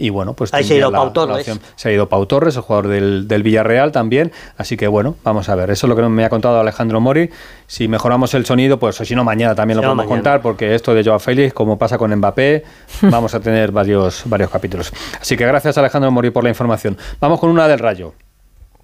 y 0.00 0.08
bueno, 0.08 0.32
pues 0.32 0.54
Ahí 0.54 0.64
se 0.64 0.74
ha 0.74 0.76
ido 0.78 0.90
Pau 0.90 1.12
Torres. 1.12 1.46
Se 1.76 1.88
ha 1.88 1.92
ido 1.92 2.08
Pau 2.08 2.24
Torres, 2.24 2.56
el 2.56 2.62
jugador 2.62 2.88
del, 2.88 3.28
del, 3.28 3.42
Villarreal 3.42 3.92
también. 3.92 4.32
Así 4.56 4.78
que 4.78 4.88
bueno, 4.88 5.14
vamos 5.22 5.50
a 5.50 5.54
ver. 5.54 5.70
Eso 5.70 5.86
es 5.86 5.88
lo 5.90 5.96
que 5.96 6.02
me 6.02 6.24
ha 6.24 6.30
contado 6.30 6.58
Alejandro 6.58 7.00
Mori. 7.00 7.28
Si 7.66 7.86
mejoramos 7.86 8.32
el 8.32 8.46
sonido, 8.46 8.78
pues 8.78 8.98
o 9.00 9.04
si 9.04 9.14
no, 9.14 9.24
mañana 9.24 9.54
también 9.54 9.76
lo 9.76 9.82
podemos 9.82 10.06
contar, 10.06 10.40
porque 10.40 10.74
esto 10.74 10.94
de 10.94 11.04
Joao 11.04 11.18
Félix, 11.18 11.52
como 11.52 11.78
pasa 11.78 11.98
con 11.98 12.14
Mbappé, 12.16 12.64
vamos 13.02 13.34
a 13.34 13.40
tener 13.40 13.72
varios, 13.72 14.22
varios 14.24 14.50
capítulos. 14.50 14.90
Así 15.20 15.36
que 15.36 15.44
gracias 15.44 15.76
Alejandro 15.76 16.10
Mori 16.10 16.30
por 16.30 16.44
la 16.44 16.48
información. 16.48 16.96
Vamos 17.20 17.38
con 17.38 17.50
una 17.50 17.68
del 17.68 17.78
Rayo. 17.78 18.14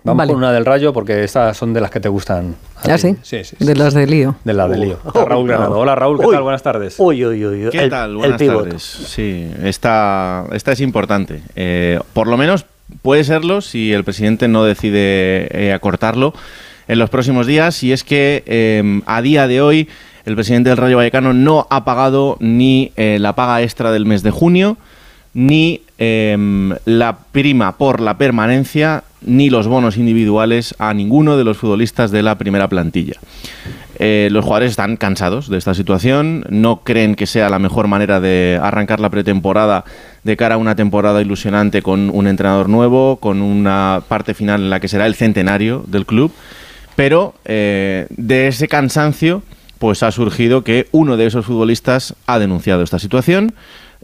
Vamos 0.06 0.26
con 0.28 0.36
una 0.36 0.52
del 0.52 0.64
Rayo 0.64 0.92
porque 0.92 1.24
estas 1.24 1.56
son 1.56 1.74
de 1.74 1.80
las 1.80 1.90
que 1.90 1.98
te 1.98 2.08
gustan. 2.08 2.54
¿Ah, 2.88 2.96
sí? 2.96 3.16
Sí, 3.22 3.42
sí, 3.42 3.56
De 3.58 3.74
las 3.74 3.92
de 3.92 4.06
lío. 4.06 4.36
De 4.44 4.54
las 4.54 4.70
de 4.70 4.78
lío. 4.78 4.98
Raúl 5.12 5.48
Granado. 5.48 5.76
Hola 5.80 5.96
Raúl, 5.96 6.20
¿qué 6.20 6.28
tal? 6.28 6.42
Buenas 6.42 6.62
tardes. 6.62 6.94
Uy, 6.98 7.24
uy, 7.24 7.44
uy. 7.44 7.70
¿Qué 7.70 7.88
tal? 7.88 8.16
Buenas 8.16 8.40
tardes. 8.40 8.82
Sí, 8.82 9.50
esta, 9.64 10.44
esta 10.52 10.70
es 10.70 10.80
importante. 10.80 11.42
Eh, 11.56 11.98
por 12.12 12.28
lo 12.28 12.36
menos 12.36 12.66
puede 13.02 13.24
serlo 13.24 13.60
si 13.60 13.92
el 13.92 14.04
presidente 14.04 14.46
no 14.46 14.62
decide 14.62 15.48
eh, 15.50 15.72
acortarlo 15.74 16.34
en 16.86 17.00
los 17.00 17.10
próximos 17.10 17.48
días. 17.48 17.82
Y 17.82 17.92
es 17.92 18.04
que 18.04 18.44
em, 18.46 19.02
a 19.06 19.22
día 19.22 19.48
de 19.48 19.60
hoy 19.60 19.88
el 20.24 20.36
presidente 20.36 20.68
del 20.70 20.78
Rayo 20.78 20.98
Vallecano 20.98 21.32
no 21.32 21.66
ha 21.68 21.84
pagado 21.84 22.36
ni 22.38 22.92
eh, 22.96 23.18
la 23.20 23.34
paga 23.34 23.60
extra 23.62 23.90
del 23.90 24.06
mes 24.06 24.22
de 24.22 24.30
junio, 24.30 24.76
ni 25.34 25.82
la 25.98 27.18
prima 27.32 27.78
por 27.78 28.00
la 28.00 28.18
permanencia, 28.18 29.02
ni 29.26 29.50
los 29.50 29.66
bonos 29.66 29.96
individuales 29.96 30.74
a 30.78 30.94
ninguno 30.94 31.36
de 31.36 31.44
los 31.44 31.58
futbolistas 31.58 32.10
de 32.10 32.22
la 32.22 32.38
primera 32.38 32.68
plantilla. 32.68 33.14
Eh, 33.98 34.28
los 34.30 34.44
jugadores 34.44 34.70
están 34.70 34.96
cansados 34.96 35.48
de 35.48 35.56
esta 35.56 35.74
situación, 35.74 36.44
no 36.50 36.80
creen 36.82 37.14
que 37.14 37.26
sea 37.26 37.48
la 37.48 37.58
mejor 37.58 37.88
manera 37.88 38.20
de 38.20 38.58
arrancar 38.62 39.00
la 39.00 39.10
pretemporada 39.10 39.84
de 40.22 40.36
cara 40.36 40.56
a 40.56 40.58
una 40.58 40.76
temporada 40.76 41.22
ilusionante 41.22 41.80
con 41.82 42.10
un 42.10 42.26
entrenador 42.26 42.68
nuevo, 42.68 43.16
con 43.16 43.40
una 43.40 44.02
parte 44.06 44.34
final 44.34 44.62
en 44.62 44.70
la 44.70 44.80
que 44.80 44.88
será 44.88 45.06
el 45.06 45.14
centenario 45.14 45.82
del 45.86 46.04
club, 46.04 46.32
pero 46.94 47.34
eh, 47.46 48.06
de 48.10 48.48
ese 48.48 48.68
cansancio 48.68 49.42
pues 49.78 50.02
ha 50.02 50.10
surgido 50.10 50.64
que 50.64 50.88
uno 50.92 51.16
de 51.16 51.26
esos 51.26 51.46
futbolistas 51.46 52.14
ha 52.26 52.38
denunciado 52.38 52.82
esta 52.82 52.98
situación, 52.98 53.54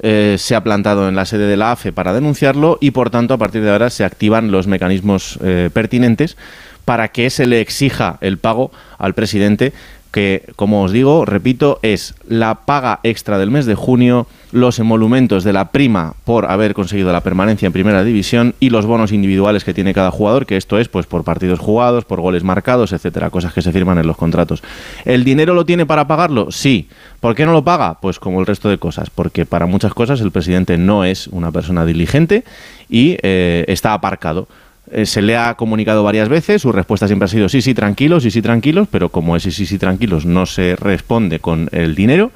eh, 0.02 0.36
se 0.38 0.54
ha 0.54 0.62
plantado 0.62 1.08
en 1.08 1.16
la 1.16 1.24
sede 1.24 1.46
de 1.46 1.56
la 1.56 1.72
AFE 1.72 1.92
para 1.92 2.12
denunciarlo 2.12 2.78
y 2.80 2.90
por 2.90 3.10
tanto 3.10 3.34
a 3.34 3.38
partir 3.38 3.62
de 3.62 3.70
ahora 3.70 3.90
se 3.90 4.04
activan 4.04 4.50
los 4.50 4.66
mecanismos 4.66 5.38
pertinentes 5.72 6.36
para 6.84 7.08
que 7.08 7.30
se 7.30 7.46
le 7.46 7.60
exija 7.60 8.18
el 8.20 8.38
pago 8.38 8.72
al 8.98 9.14
presidente 9.14 9.72
que, 10.12 10.44
como 10.56 10.82
os 10.82 10.92
digo, 10.92 11.24
repito, 11.24 11.80
es 11.82 12.14
la 12.28 12.66
paga 12.66 13.00
extra 13.02 13.38
del 13.38 13.50
mes 13.50 13.66
de 13.66 13.74
junio, 13.74 14.26
los 14.52 14.78
emolumentos 14.78 15.44
de 15.44 15.52
la 15.52 15.70
prima 15.70 16.14
por 16.24 16.50
haber 16.50 16.74
conseguido 16.74 17.12
la 17.12 17.22
permanencia 17.22 17.66
en 17.66 17.72
primera 17.72 18.04
división 18.04 18.54
y 18.60 18.70
los 18.70 18.86
bonos 18.86 19.10
individuales 19.10 19.64
que 19.64 19.74
tiene 19.74 19.94
cada 19.94 20.10
jugador, 20.10 20.46
que 20.46 20.56
esto 20.56 20.78
es 20.78 20.88
pues 20.88 21.06
por 21.06 21.24
partidos 21.24 21.58
jugados, 21.58 22.04
por 22.04 22.20
goles 22.20 22.44
marcados, 22.44 22.92
etcétera, 22.92 23.30
cosas 23.30 23.52
que 23.52 23.62
se 23.62 23.72
firman 23.72 23.98
en 23.98 24.06
los 24.06 24.16
contratos. 24.16 24.62
¿El 25.04 25.24
dinero 25.24 25.54
lo 25.54 25.64
tiene 25.64 25.86
para 25.86 26.06
pagarlo? 26.06 26.50
Sí. 26.50 26.88
¿Por 27.20 27.34
qué 27.34 27.46
no 27.46 27.52
lo 27.52 27.64
paga? 27.64 27.98
Pues 28.00 28.18
como 28.18 28.40
el 28.40 28.46
resto 28.46 28.68
de 28.68 28.78
cosas, 28.78 29.10
porque 29.10 29.46
para 29.46 29.66
muchas 29.66 29.94
cosas 29.94 30.20
el 30.20 30.30
presidente 30.30 30.76
no 30.76 31.04
es 31.04 31.28
una 31.28 31.50
persona 31.50 31.86
diligente 31.86 32.44
y 32.88 33.16
eh, 33.22 33.64
está 33.68 33.94
aparcado. 33.94 34.48
Eh, 34.90 35.06
se 35.06 35.22
le 35.22 35.36
ha 35.36 35.54
comunicado 35.54 36.02
varias 36.02 36.28
veces, 36.28 36.60
su 36.62 36.72
respuesta 36.72 37.06
siempre 37.06 37.24
ha 37.24 37.28
sido 37.28 37.48
sí, 37.48 37.62
sí, 37.62 37.72
tranquilos, 37.72 38.24
sí, 38.24 38.30
sí, 38.30 38.42
tranquilos, 38.42 38.88
pero 38.90 39.08
como 39.08 39.36
ese 39.36 39.50
sí, 39.50 39.64
sí, 39.64 39.78
tranquilos 39.78 40.26
no 40.26 40.44
se 40.44 40.76
responde 40.76 41.38
con 41.38 41.68
el 41.72 41.94
dinero, 41.94 42.32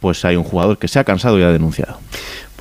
pues 0.00 0.24
hay 0.24 0.36
un 0.36 0.44
jugador 0.44 0.78
que 0.78 0.88
se 0.88 0.98
ha 0.98 1.04
cansado 1.04 1.38
y 1.38 1.42
ha 1.42 1.48
denunciado. 1.50 1.96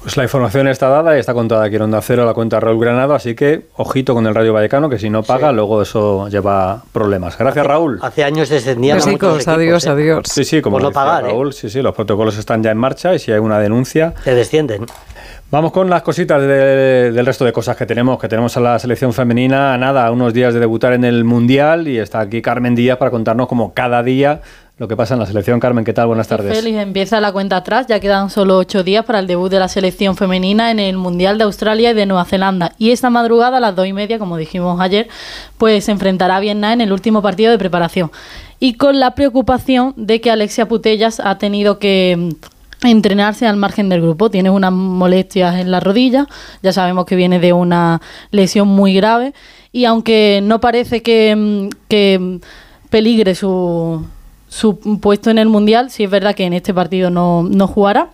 Pues 0.02 0.16
la 0.16 0.24
información 0.24 0.70
está 0.70 0.88
dada 0.88 1.18
y 1.18 1.20
está 1.20 1.34
contada 1.34 1.66
aquí 1.66 1.76
en 1.76 1.82
Onda 1.82 2.02
Cero, 2.02 2.26
la 2.26 2.34
cuenta 2.34 2.58
Raúl 2.62 2.80
Granado, 2.80 3.14
así 3.16 3.36
que 3.36 3.64
ojito 3.76 4.14
con 4.14 4.26
el 4.28 4.34
Radio 4.34 4.54
Vallecano, 4.54 4.90
que 4.90 4.98
si 4.98 5.10
no 5.10 5.24
paga, 5.24 5.52
luego 5.52 5.82
eso 5.82 6.30
lleva 6.30 6.84
problemas. 6.94 7.38
Gracias, 7.38 7.66
Raúl. 7.66 8.00
Hace 8.02 8.24
años 8.24 8.48
descendían 8.48 9.02
a 9.02 9.06
muchos 9.06 9.46
adiós, 9.50 9.86
¿eh? 9.86 9.90
adiós. 9.90 10.22
Sí, 10.32 10.46
sí, 10.46 10.62
como 10.62 10.78
decía 10.80 10.92
pagar, 10.94 11.26
¿eh? 11.26 11.28
Raúl, 11.28 11.52
sí, 11.52 11.70
sí, 11.70 11.82
los 11.82 11.94
protocolos 11.94 12.38
están 12.38 12.64
ya 12.64 12.72
en 12.72 12.78
marcha 12.78 13.14
y 13.14 13.20
si 13.20 13.34
hay 13.34 13.40
una 13.40 13.60
denuncia, 13.60 14.14
Se 14.24 14.34
descienden. 14.34 14.86
Vamos 15.52 15.72
con 15.72 15.90
las 15.90 16.04
cositas 16.04 16.40
de- 16.44 17.12
del 17.12 17.26
resto 17.26 17.44
de 17.44 17.52
cosas 17.52 17.76
que 17.76 17.86
tenemos, 17.88 18.20
que 18.20 18.28
tenemos 18.30 18.56
a 18.56 18.60
la 18.62 18.78
selección 18.80 19.14
femenina, 19.14 19.76
nada, 19.80 20.06
a 20.06 20.12
unos 20.12 20.32
días 20.34 20.54
de 20.54 20.60
debutar 20.60 20.94
en 20.94 21.04
el 21.04 21.24
Mundial 21.26 21.88
y 21.88 21.98
está 21.98 22.20
aquí 22.20 22.42
Carmen 22.42 22.76
Díaz 22.76 22.98
para 23.00 23.10
contarnos 23.12 23.48
como 23.48 23.74
cada 23.74 24.02
día 24.04 24.42
lo 24.80 24.88
que 24.88 24.96
pasa 24.96 25.14
en 25.14 25.20
la 25.20 25.26
selección. 25.26 25.60
Carmen, 25.60 25.84
¿qué 25.84 25.92
tal? 25.94 26.08
Buenas 26.08 26.30
tardes. 26.30 26.56
Félix 26.56 26.78
empieza 26.78 27.20
la 27.20 27.34
cuenta 27.34 27.58
atrás, 27.58 27.86
ya 27.88 28.00
quedan 28.00 28.30
solo 28.30 28.58
ocho 28.58 28.82
días 28.82 29.04
para 29.04 29.20
el 29.20 29.28
debut 29.28 29.52
de 29.52 29.60
la 29.60 29.68
selección 29.68 30.16
femenina 30.16 30.72
en 30.72 30.80
el 30.80 30.96
Mundial 30.96 31.38
de 31.38 31.44
Australia 31.44 31.92
y 31.92 31.94
de 31.94 32.06
Nueva 32.06 32.24
Zelanda. 32.24 32.74
Y 32.78 32.92
esta 32.92 33.10
madrugada, 33.10 33.58
a 33.58 33.60
las 33.60 33.76
dos 33.76 33.86
y 33.86 33.92
media, 33.92 34.18
como 34.18 34.38
dijimos 34.38 34.80
ayer, 34.80 35.10
pues 35.58 35.84
se 35.84 35.92
enfrentará 35.92 36.38
a 36.38 36.40
Vietnam 36.40 36.72
en 36.74 36.82
el 36.82 36.94
último 36.94 37.22
partido 37.22 37.52
de 37.52 37.58
preparación. 37.58 38.10
Y 38.62 38.76
con 38.76 39.02
la 39.02 39.16
preocupación 39.16 39.94
de 39.98 40.22
que 40.22 40.32
Alexia 40.32 40.66
Putellas 40.66 41.20
ha 41.20 41.38
tenido 41.38 41.78
que 41.78 42.16
mm, 42.82 42.88
entrenarse 42.88 43.48
al 43.48 43.58
margen 43.58 43.90
del 43.90 44.02
grupo. 44.02 44.32
Tiene 44.32 44.50
unas 44.50 44.72
molestias 44.72 45.56
en 45.58 45.72
la 45.72 45.82
rodilla, 45.82 46.26
ya 46.64 46.72
sabemos 46.72 47.06
que 47.06 47.18
viene 47.18 47.40
de 47.40 47.52
una 47.52 48.02
lesión 48.32 48.70
muy 48.70 48.94
grave. 48.94 49.34
Y 49.74 49.84
aunque 49.84 50.40
no 50.42 50.62
parece 50.62 51.04
que, 51.04 51.36
mm, 51.36 51.68
que 51.90 52.18
mm, 52.18 52.38
peligre 52.90 53.36
su, 53.36 54.06
su 54.50 54.78
puesto 55.00 55.30
en 55.30 55.38
el 55.38 55.48
Mundial, 55.48 55.90
sí 55.90 56.04
es 56.04 56.10
verdad 56.10 56.36
que 56.36 56.44
en 56.44 56.54
este 56.54 56.74
partido 56.74 57.10
no, 57.10 57.44
no 57.44 57.68
jugará. 57.68 58.10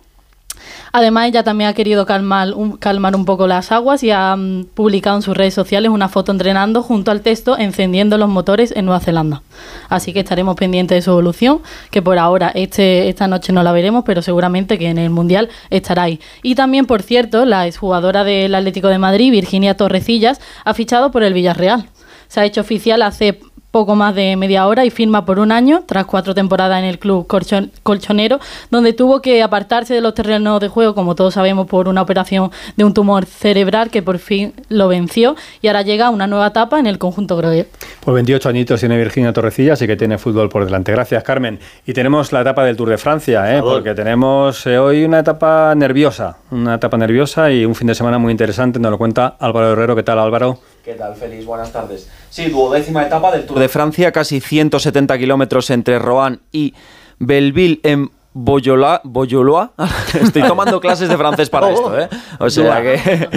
Además, 0.92 1.28
ella 1.28 1.42
también 1.42 1.68
ha 1.68 1.74
querido 1.74 2.06
calmar 2.06 2.54
un, 2.54 2.76
calmar 2.76 3.14
un 3.16 3.24
poco 3.24 3.46
las 3.46 3.72
aguas 3.72 4.02
y 4.02 4.10
ha 4.10 4.34
mm, 4.36 4.66
publicado 4.74 5.16
en 5.16 5.22
sus 5.22 5.36
redes 5.36 5.54
sociales 5.54 5.90
una 5.90 6.08
foto 6.08 6.32
entrenando 6.32 6.82
junto 6.82 7.10
al 7.10 7.20
texto 7.20 7.58
encendiendo 7.58 8.18
los 8.18 8.28
motores 8.28 8.72
en 8.74 8.86
Nueva 8.86 9.00
Zelanda. 9.00 9.42
Así 9.88 10.12
que 10.12 10.20
estaremos 10.20 10.56
pendientes 10.56 10.96
de 10.96 11.02
su 11.02 11.10
evolución, 11.10 11.60
que 11.90 12.02
por 12.02 12.18
ahora 12.18 12.50
este, 12.54 13.08
esta 13.08 13.28
noche 13.28 13.52
no 13.52 13.62
la 13.62 13.72
veremos, 13.72 14.04
pero 14.04 14.22
seguramente 14.22 14.78
que 14.78 14.88
en 14.88 14.98
el 14.98 15.10
Mundial 15.10 15.50
estará 15.70 16.04
ahí. 16.04 16.20
Y 16.42 16.54
también, 16.54 16.86
por 16.86 17.02
cierto, 17.02 17.44
la 17.44 17.66
exjugadora 17.66 18.24
del 18.24 18.54
Atlético 18.54 18.88
de 18.88 18.98
Madrid, 18.98 19.30
Virginia 19.30 19.76
Torrecillas, 19.76 20.40
ha 20.64 20.74
fichado 20.74 21.10
por 21.10 21.22
el 21.22 21.34
Villarreal. 21.34 21.88
Se 22.28 22.40
ha 22.40 22.44
hecho 22.44 22.60
oficial 22.60 23.02
hace 23.02 23.40
poco 23.70 23.94
más 23.94 24.14
de 24.14 24.36
media 24.36 24.66
hora 24.66 24.84
y 24.84 24.90
firma 24.90 25.24
por 25.26 25.38
un 25.38 25.52
año, 25.52 25.82
tras 25.86 26.06
cuatro 26.06 26.34
temporadas 26.34 26.78
en 26.78 26.84
el 26.86 26.98
club 26.98 27.26
colchon- 27.26 27.70
colchonero, 27.82 28.40
donde 28.70 28.92
tuvo 28.94 29.20
que 29.20 29.42
apartarse 29.42 29.92
de 29.92 30.00
los 30.00 30.14
terrenos 30.14 30.60
de 30.60 30.68
juego, 30.68 30.94
como 30.94 31.14
todos 31.14 31.34
sabemos, 31.34 31.66
por 31.66 31.88
una 31.88 32.00
operación 32.02 32.50
de 32.76 32.84
un 32.84 32.94
tumor 32.94 33.26
cerebral 33.26 33.90
que 33.90 34.02
por 34.02 34.18
fin 34.18 34.54
lo 34.68 34.88
venció 34.88 35.36
y 35.60 35.66
ahora 35.68 35.82
llega 35.82 36.06
a 36.06 36.10
una 36.10 36.26
nueva 36.26 36.46
etapa 36.48 36.78
en 36.78 36.86
el 36.86 36.98
conjunto 36.98 37.36
Groguet. 37.36 37.68
Pues 38.00 38.14
28 38.14 38.48
añitos 38.48 38.80
tiene 38.80 38.96
Virginia 38.96 39.32
Torrecilla, 39.32 39.74
así 39.74 39.86
que 39.86 39.96
tiene 39.96 40.16
fútbol 40.18 40.48
por 40.48 40.64
delante. 40.64 40.92
Gracias, 40.92 41.22
Carmen. 41.22 41.58
Y 41.86 41.92
tenemos 41.92 42.32
la 42.32 42.40
etapa 42.40 42.64
del 42.64 42.76
Tour 42.76 42.88
de 42.90 42.98
Francia, 42.98 43.56
¿eh? 43.56 43.60
porque 43.60 43.94
tenemos 43.94 44.66
eh, 44.66 44.78
hoy 44.78 45.04
una 45.04 45.18
etapa 45.18 45.74
nerviosa, 45.74 46.38
una 46.50 46.76
etapa 46.76 46.96
nerviosa 46.96 47.50
y 47.50 47.64
un 47.66 47.74
fin 47.74 47.88
de 47.88 47.94
semana 47.94 48.18
muy 48.18 48.30
interesante. 48.30 48.78
Nos 48.78 48.90
lo 48.90 48.98
cuenta 48.98 49.36
Álvaro 49.38 49.72
Herrero. 49.72 49.94
¿Qué 49.96 50.02
tal, 50.02 50.18
Álvaro? 50.18 50.58
¿Qué 50.86 50.94
tal, 50.94 51.16
Félix? 51.16 51.44
Buenas 51.44 51.72
tardes. 51.72 52.08
Sí, 52.30 52.48
duodécima 52.48 53.02
etapa 53.02 53.32
del 53.32 53.44
Tour 53.44 53.58
de 53.58 53.68
Francia, 53.68 54.12
casi 54.12 54.40
170 54.40 55.18
kilómetros 55.18 55.70
entre 55.70 55.98
Rouen 55.98 56.38
y 56.52 56.74
Belleville 57.18 57.80
en 57.82 58.12
Boyola, 58.38 59.00
Boyoloa. 59.02 59.72
Estoy 60.20 60.42
tomando 60.42 60.78
clases 60.78 61.08
de 61.08 61.16
francés 61.16 61.48
para 61.48 61.70
esto, 61.72 61.98
¿eh? 61.98 62.06
O 62.38 62.50
sea 62.50 62.82
que, 62.82 63.00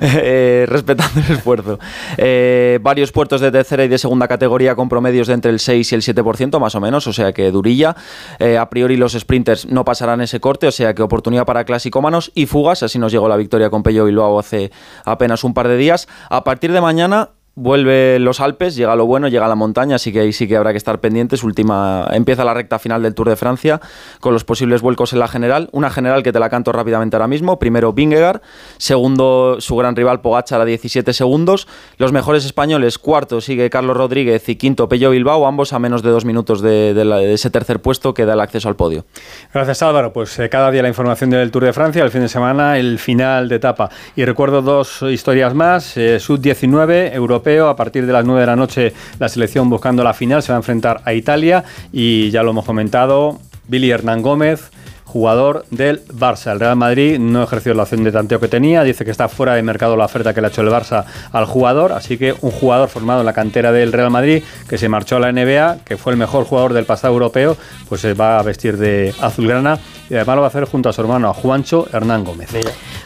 eh, 0.00 0.64
respetando 0.68 1.20
el 1.26 1.36
esfuerzo. 1.36 1.80
Eh, 2.16 2.78
varios 2.80 3.10
puertos 3.10 3.40
de 3.40 3.50
tercera 3.50 3.84
y 3.84 3.88
de 3.88 3.98
segunda 3.98 4.28
categoría 4.28 4.76
con 4.76 4.88
promedios 4.88 5.26
de 5.26 5.34
entre 5.34 5.50
el 5.50 5.58
6 5.58 5.90
y 5.90 5.94
el 5.96 6.02
7%, 6.02 6.60
más 6.60 6.76
o 6.76 6.80
menos, 6.80 7.04
o 7.08 7.12
sea 7.12 7.32
que 7.32 7.50
durilla. 7.50 7.96
Eh, 8.38 8.56
a 8.56 8.70
priori 8.70 8.96
los 8.96 9.14
sprinters 9.14 9.66
no 9.66 9.84
pasarán 9.84 10.20
ese 10.20 10.38
corte, 10.38 10.68
o 10.68 10.72
sea 10.72 10.94
que 10.94 11.02
oportunidad 11.02 11.44
para 11.46 11.64
clasicómanos 11.64 12.30
y 12.36 12.46
fugas. 12.46 12.84
Así 12.84 13.00
nos 13.00 13.10
llegó 13.10 13.28
la 13.28 13.36
victoria 13.36 13.70
con 13.70 13.82
Pello 13.82 14.04
Bilbao 14.04 14.38
hace 14.38 14.70
apenas 15.04 15.42
un 15.42 15.52
par 15.52 15.66
de 15.66 15.76
días. 15.76 16.06
A 16.30 16.44
partir 16.44 16.70
de 16.70 16.80
mañana 16.80 17.30
Vuelve 17.56 18.18
los 18.18 18.40
Alpes, 18.40 18.76
llega 18.76 18.94
lo 18.96 19.06
bueno, 19.06 19.28
llega 19.28 19.48
la 19.48 19.54
montaña, 19.54 19.96
así 19.96 20.12
que 20.12 20.20
ahí 20.20 20.32
sí 20.32 20.46
que 20.46 20.56
habrá 20.56 20.72
que 20.72 20.78
estar 20.78 21.00
pendientes. 21.00 21.42
Última, 21.42 22.06
empieza 22.12 22.44
la 22.44 22.52
recta 22.52 22.78
final 22.78 23.02
del 23.02 23.14
Tour 23.14 23.28
de 23.28 23.36
Francia 23.36 23.80
con 24.20 24.32
los 24.32 24.44
posibles 24.44 24.82
vuelcos 24.82 25.12
en 25.12 25.20
la 25.20 25.28
general. 25.28 25.68
Una 25.72 25.90
general 25.90 26.22
que 26.22 26.32
te 26.32 26.38
la 26.38 26.50
canto 26.50 26.72
rápidamente 26.72 27.16
ahora 27.16 27.28
mismo. 27.28 27.58
Primero 27.58 27.92
Vingegaard, 27.92 28.42
segundo 28.76 29.56
su 29.60 29.76
gran 29.76 29.96
rival 29.96 30.20
Pogacar 30.20 30.44
a 30.52 30.64
17 30.64 31.12
segundos. 31.12 31.68
Los 31.96 32.12
mejores 32.12 32.44
españoles, 32.44 32.98
cuarto 32.98 33.40
sigue 33.40 33.70
Carlos 33.70 33.96
Rodríguez 33.96 34.48
y 34.48 34.56
quinto 34.56 34.88
Pello 34.88 35.10
Bilbao, 35.10 35.46
ambos 35.46 35.72
a 35.72 35.78
menos 35.78 36.02
de 36.02 36.10
dos 36.10 36.24
minutos 36.24 36.60
de, 36.60 37.32
ese 37.32 37.50
tercer 37.50 37.80
puesto 37.80 38.14
que 38.14 38.24
da 38.24 38.34
el 38.34 38.40
acceso 38.40 38.68
al 38.68 38.76
podio. 38.76 39.04
Gracias 39.52 39.82
Álvaro, 39.82 40.12
pues 40.12 40.38
eh, 40.38 40.48
cada 40.48 40.70
día 40.70 40.82
la 40.82 40.88
información 40.88 41.30
del 41.30 41.50
Tour 41.50 41.64
de 41.64 41.72
Francia, 41.72 42.02
el 42.02 42.10
fin 42.10 42.22
de 42.22 42.28
semana, 42.28 42.78
el 42.78 42.98
final 42.98 43.48
de 43.48 43.56
etapa. 43.56 43.90
Y 44.16 44.24
recuerdo 44.24 44.62
dos 44.62 45.02
historias 45.02 45.54
más, 45.54 45.96
eh, 45.96 46.18
Sub-19, 46.18 47.12
a 47.44 47.76
partir 47.76 48.06
de 48.06 48.12
las 48.12 48.24
9 48.24 48.40
de 48.40 48.46
la 48.46 48.56
noche 48.56 48.92
la 49.18 49.28
selección 49.28 49.68
buscando 49.68 50.02
la 50.02 50.14
final 50.14 50.42
se 50.42 50.52
va 50.52 50.56
a 50.56 50.60
enfrentar 50.60 51.02
a 51.04 51.12
Italia 51.12 51.62
y 51.92 52.30
ya 52.30 52.42
lo 52.42 52.50
hemos 52.50 52.64
comentado, 52.64 53.38
Billy 53.68 53.90
Hernán 53.90 54.22
Gómez, 54.22 54.70
jugador 55.04 55.64
del 55.70 56.04
Barça. 56.06 56.52
El 56.52 56.60
Real 56.60 56.74
Madrid 56.74 57.18
no 57.20 57.42
ejerció 57.42 57.74
la 57.74 57.84
opción 57.84 58.02
de 58.02 58.10
tanteo 58.10 58.40
que 58.40 58.48
tenía, 58.48 58.82
dice 58.82 59.04
que 59.04 59.10
está 59.10 59.28
fuera 59.28 59.54
de 59.54 59.62
mercado 59.62 59.96
la 59.96 60.06
oferta 60.06 60.32
que 60.34 60.40
le 60.40 60.48
ha 60.48 60.50
hecho 60.50 60.62
el 60.62 60.68
Barça 60.68 61.04
al 61.30 61.44
jugador, 61.44 61.92
así 61.92 62.16
que 62.18 62.34
un 62.40 62.50
jugador 62.50 62.88
formado 62.88 63.20
en 63.20 63.26
la 63.26 63.32
cantera 63.32 63.70
del 63.70 63.92
Real 63.92 64.10
Madrid 64.10 64.42
que 64.68 64.78
se 64.78 64.88
marchó 64.88 65.16
a 65.16 65.20
la 65.20 65.30
NBA, 65.30 65.84
que 65.84 65.96
fue 65.98 66.12
el 66.14 66.18
mejor 66.18 66.44
jugador 66.44 66.72
del 66.72 66.86
pasado 66.86 67.12
europeo, 67.12 67.56
pues 67.88 68.00
se 68.00 68.14
va 68.14 68.38
a 68.38 68.42
vestir 68.42 68.76
de 68.78 69.14
azulgrana 69.20 69.78
y 70.10 70.14
además 70.14 70.36
lo 70.36 70.42
va 70.42 70.46
a 70.46 70.48
hacer 70.48 70.64
junto 70.64 70.88
a 70.88 70.92
su 70.92 71.00
hermano, 71.00 71.28
a 71.28 71.34
Juancho 71.34 71.86
Hernán 71.92 72.24
Gómez. 72.24 72.50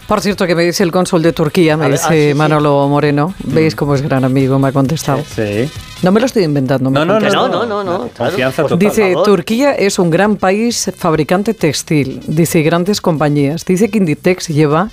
Por 0.06 0.20
cierto, 0.20 0.46
que 0.46 0.54
me 0.54 0.64
dice 0.64 0.82
el 0.82 0.90
cónsul 0.90 1.22
de 1.22 1.32
Turquía, 1.32 1.76
me 1.76 1.84
A 1.84 1.88
ver, 1.88 1.98
dice 1.98 2.06
ah, 2.08 2.12
sí, 2.12 2.28
sí. 2.30 2.34
Manolo 2.34 2.88
Moreno. 2.88 3.34
¿Veis 3.44 3.74
cómo 3.74 3.94
es 3.94 4.02
gran 4.02 4.24
amigo? 4.24 4.58
Me 4.58 4.68
ha 4.68 4.72
contestado. 4.72 5.22
Sí. 5.34 5.70
No 6.02 6.12
me 6.12 6.20
lo 6.20 6.26
estoy 6.26 6.44
inventando. 6.44 6.90
me 6.90 6.98
No, 6.98 7.04
no, 7.04 7.20
no, 7.20 7.48
no, 7.48 7.66
no, 7.66 7.84
no, 7.84 8.08
claro. 8.08 8.30
Confianza 8.30 8.62
total. 8.62 8.78
Dice, 8.78 9.12
favor. 9.12 9.24
Turquía 9.26 9.72
es 9.74 9.98
un 9.98 10.10
gran 10.10 10.36
país 10.36 10.90
fabricante 10.96 11.54
textil, 11.54 12.20
dice 12.26 12.62
grandes 12.62 13.00
compañías. 13.00 13.64
Dice 13.64 13.90
que 13.90 13.98
Inditex 13.98 14.48
lleva 14.48 14.90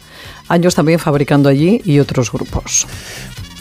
años 0.47 0.75
también 0.75 0.99
fabricando 0.99 1.49
allí 1.49 1.81
y 1.85 1.99
otros 1.99 2.31
grupos. 2.31 2.87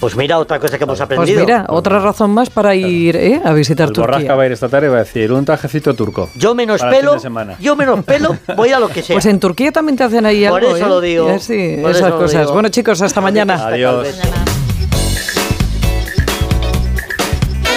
Pues 0.05 0.17
mira, 0.17 0.39
otra 0.39 0.59
cosa 0.61 0.77
que 0.77 0.85
hemos 0.85 0.99
Pues 0.99 1.01
aprendido. 1.01 1.41
mira, 1.41 1.65
otra 1.71 1.99
razón 1.99 2.31
más 2.31 2.51
para 2.51 2.75
ir 2.75 3.17
¿eh? 3.17 3.41
a 3.43 3.55
visitar 3.55 3.89
El 3.89 3.95
borrasca 3.95 4.19
Turquía. 4.19 4.35
va 4.35 4.43
a 4.43 4.47
ir 4.47 4.53
esta 4.53 4.69
tarde 4.69 4.89
y 4.89 4.91
va 4.91 4.97
a 4.97 4.99
decir 4.99 5.33
un 5.33 5.47
trajecito 5.47 5.95
turco. 5.95 6.29
yo 6.35 6.55
menos 6.55 6.83
pelo, 6.83 7.17
yo 7.59 7.75
menos 7.75 8.05
pelo, 8.05 8.37
voy 8.55 8.71
a 8.73 8.79
lo 8.79 8.89
que 8.89 9.01
sea. 9.01 9.15
Pues 9.15 9.25
en 9.25 9.41
Turquía 9.41 9.73
también 9.73 9.97
te 9.97 10.05
hacen 10.05 10.27
ahí 10.27 10.47
Por 10.47 10.61
algo. 10.63 10.77
eso 10.77 10.85
¿eh? 10.85 10.89
lo 10.91 11.01
digo, 11.01 11.31
Eh, 11.31 11.39
Sí, 11.39 11.79
por 11.81 11.91
esas 11.93 12.13
cosas. 12.13 12.41
digo. 12.43 12.53
Bueno, 12.53 12.69
chicos, 12.69 13.01
hasta 13.01 13.23
mañana. 13.23 13.67
Adiós. 13.67 14.03
Vez. 14.03 14.54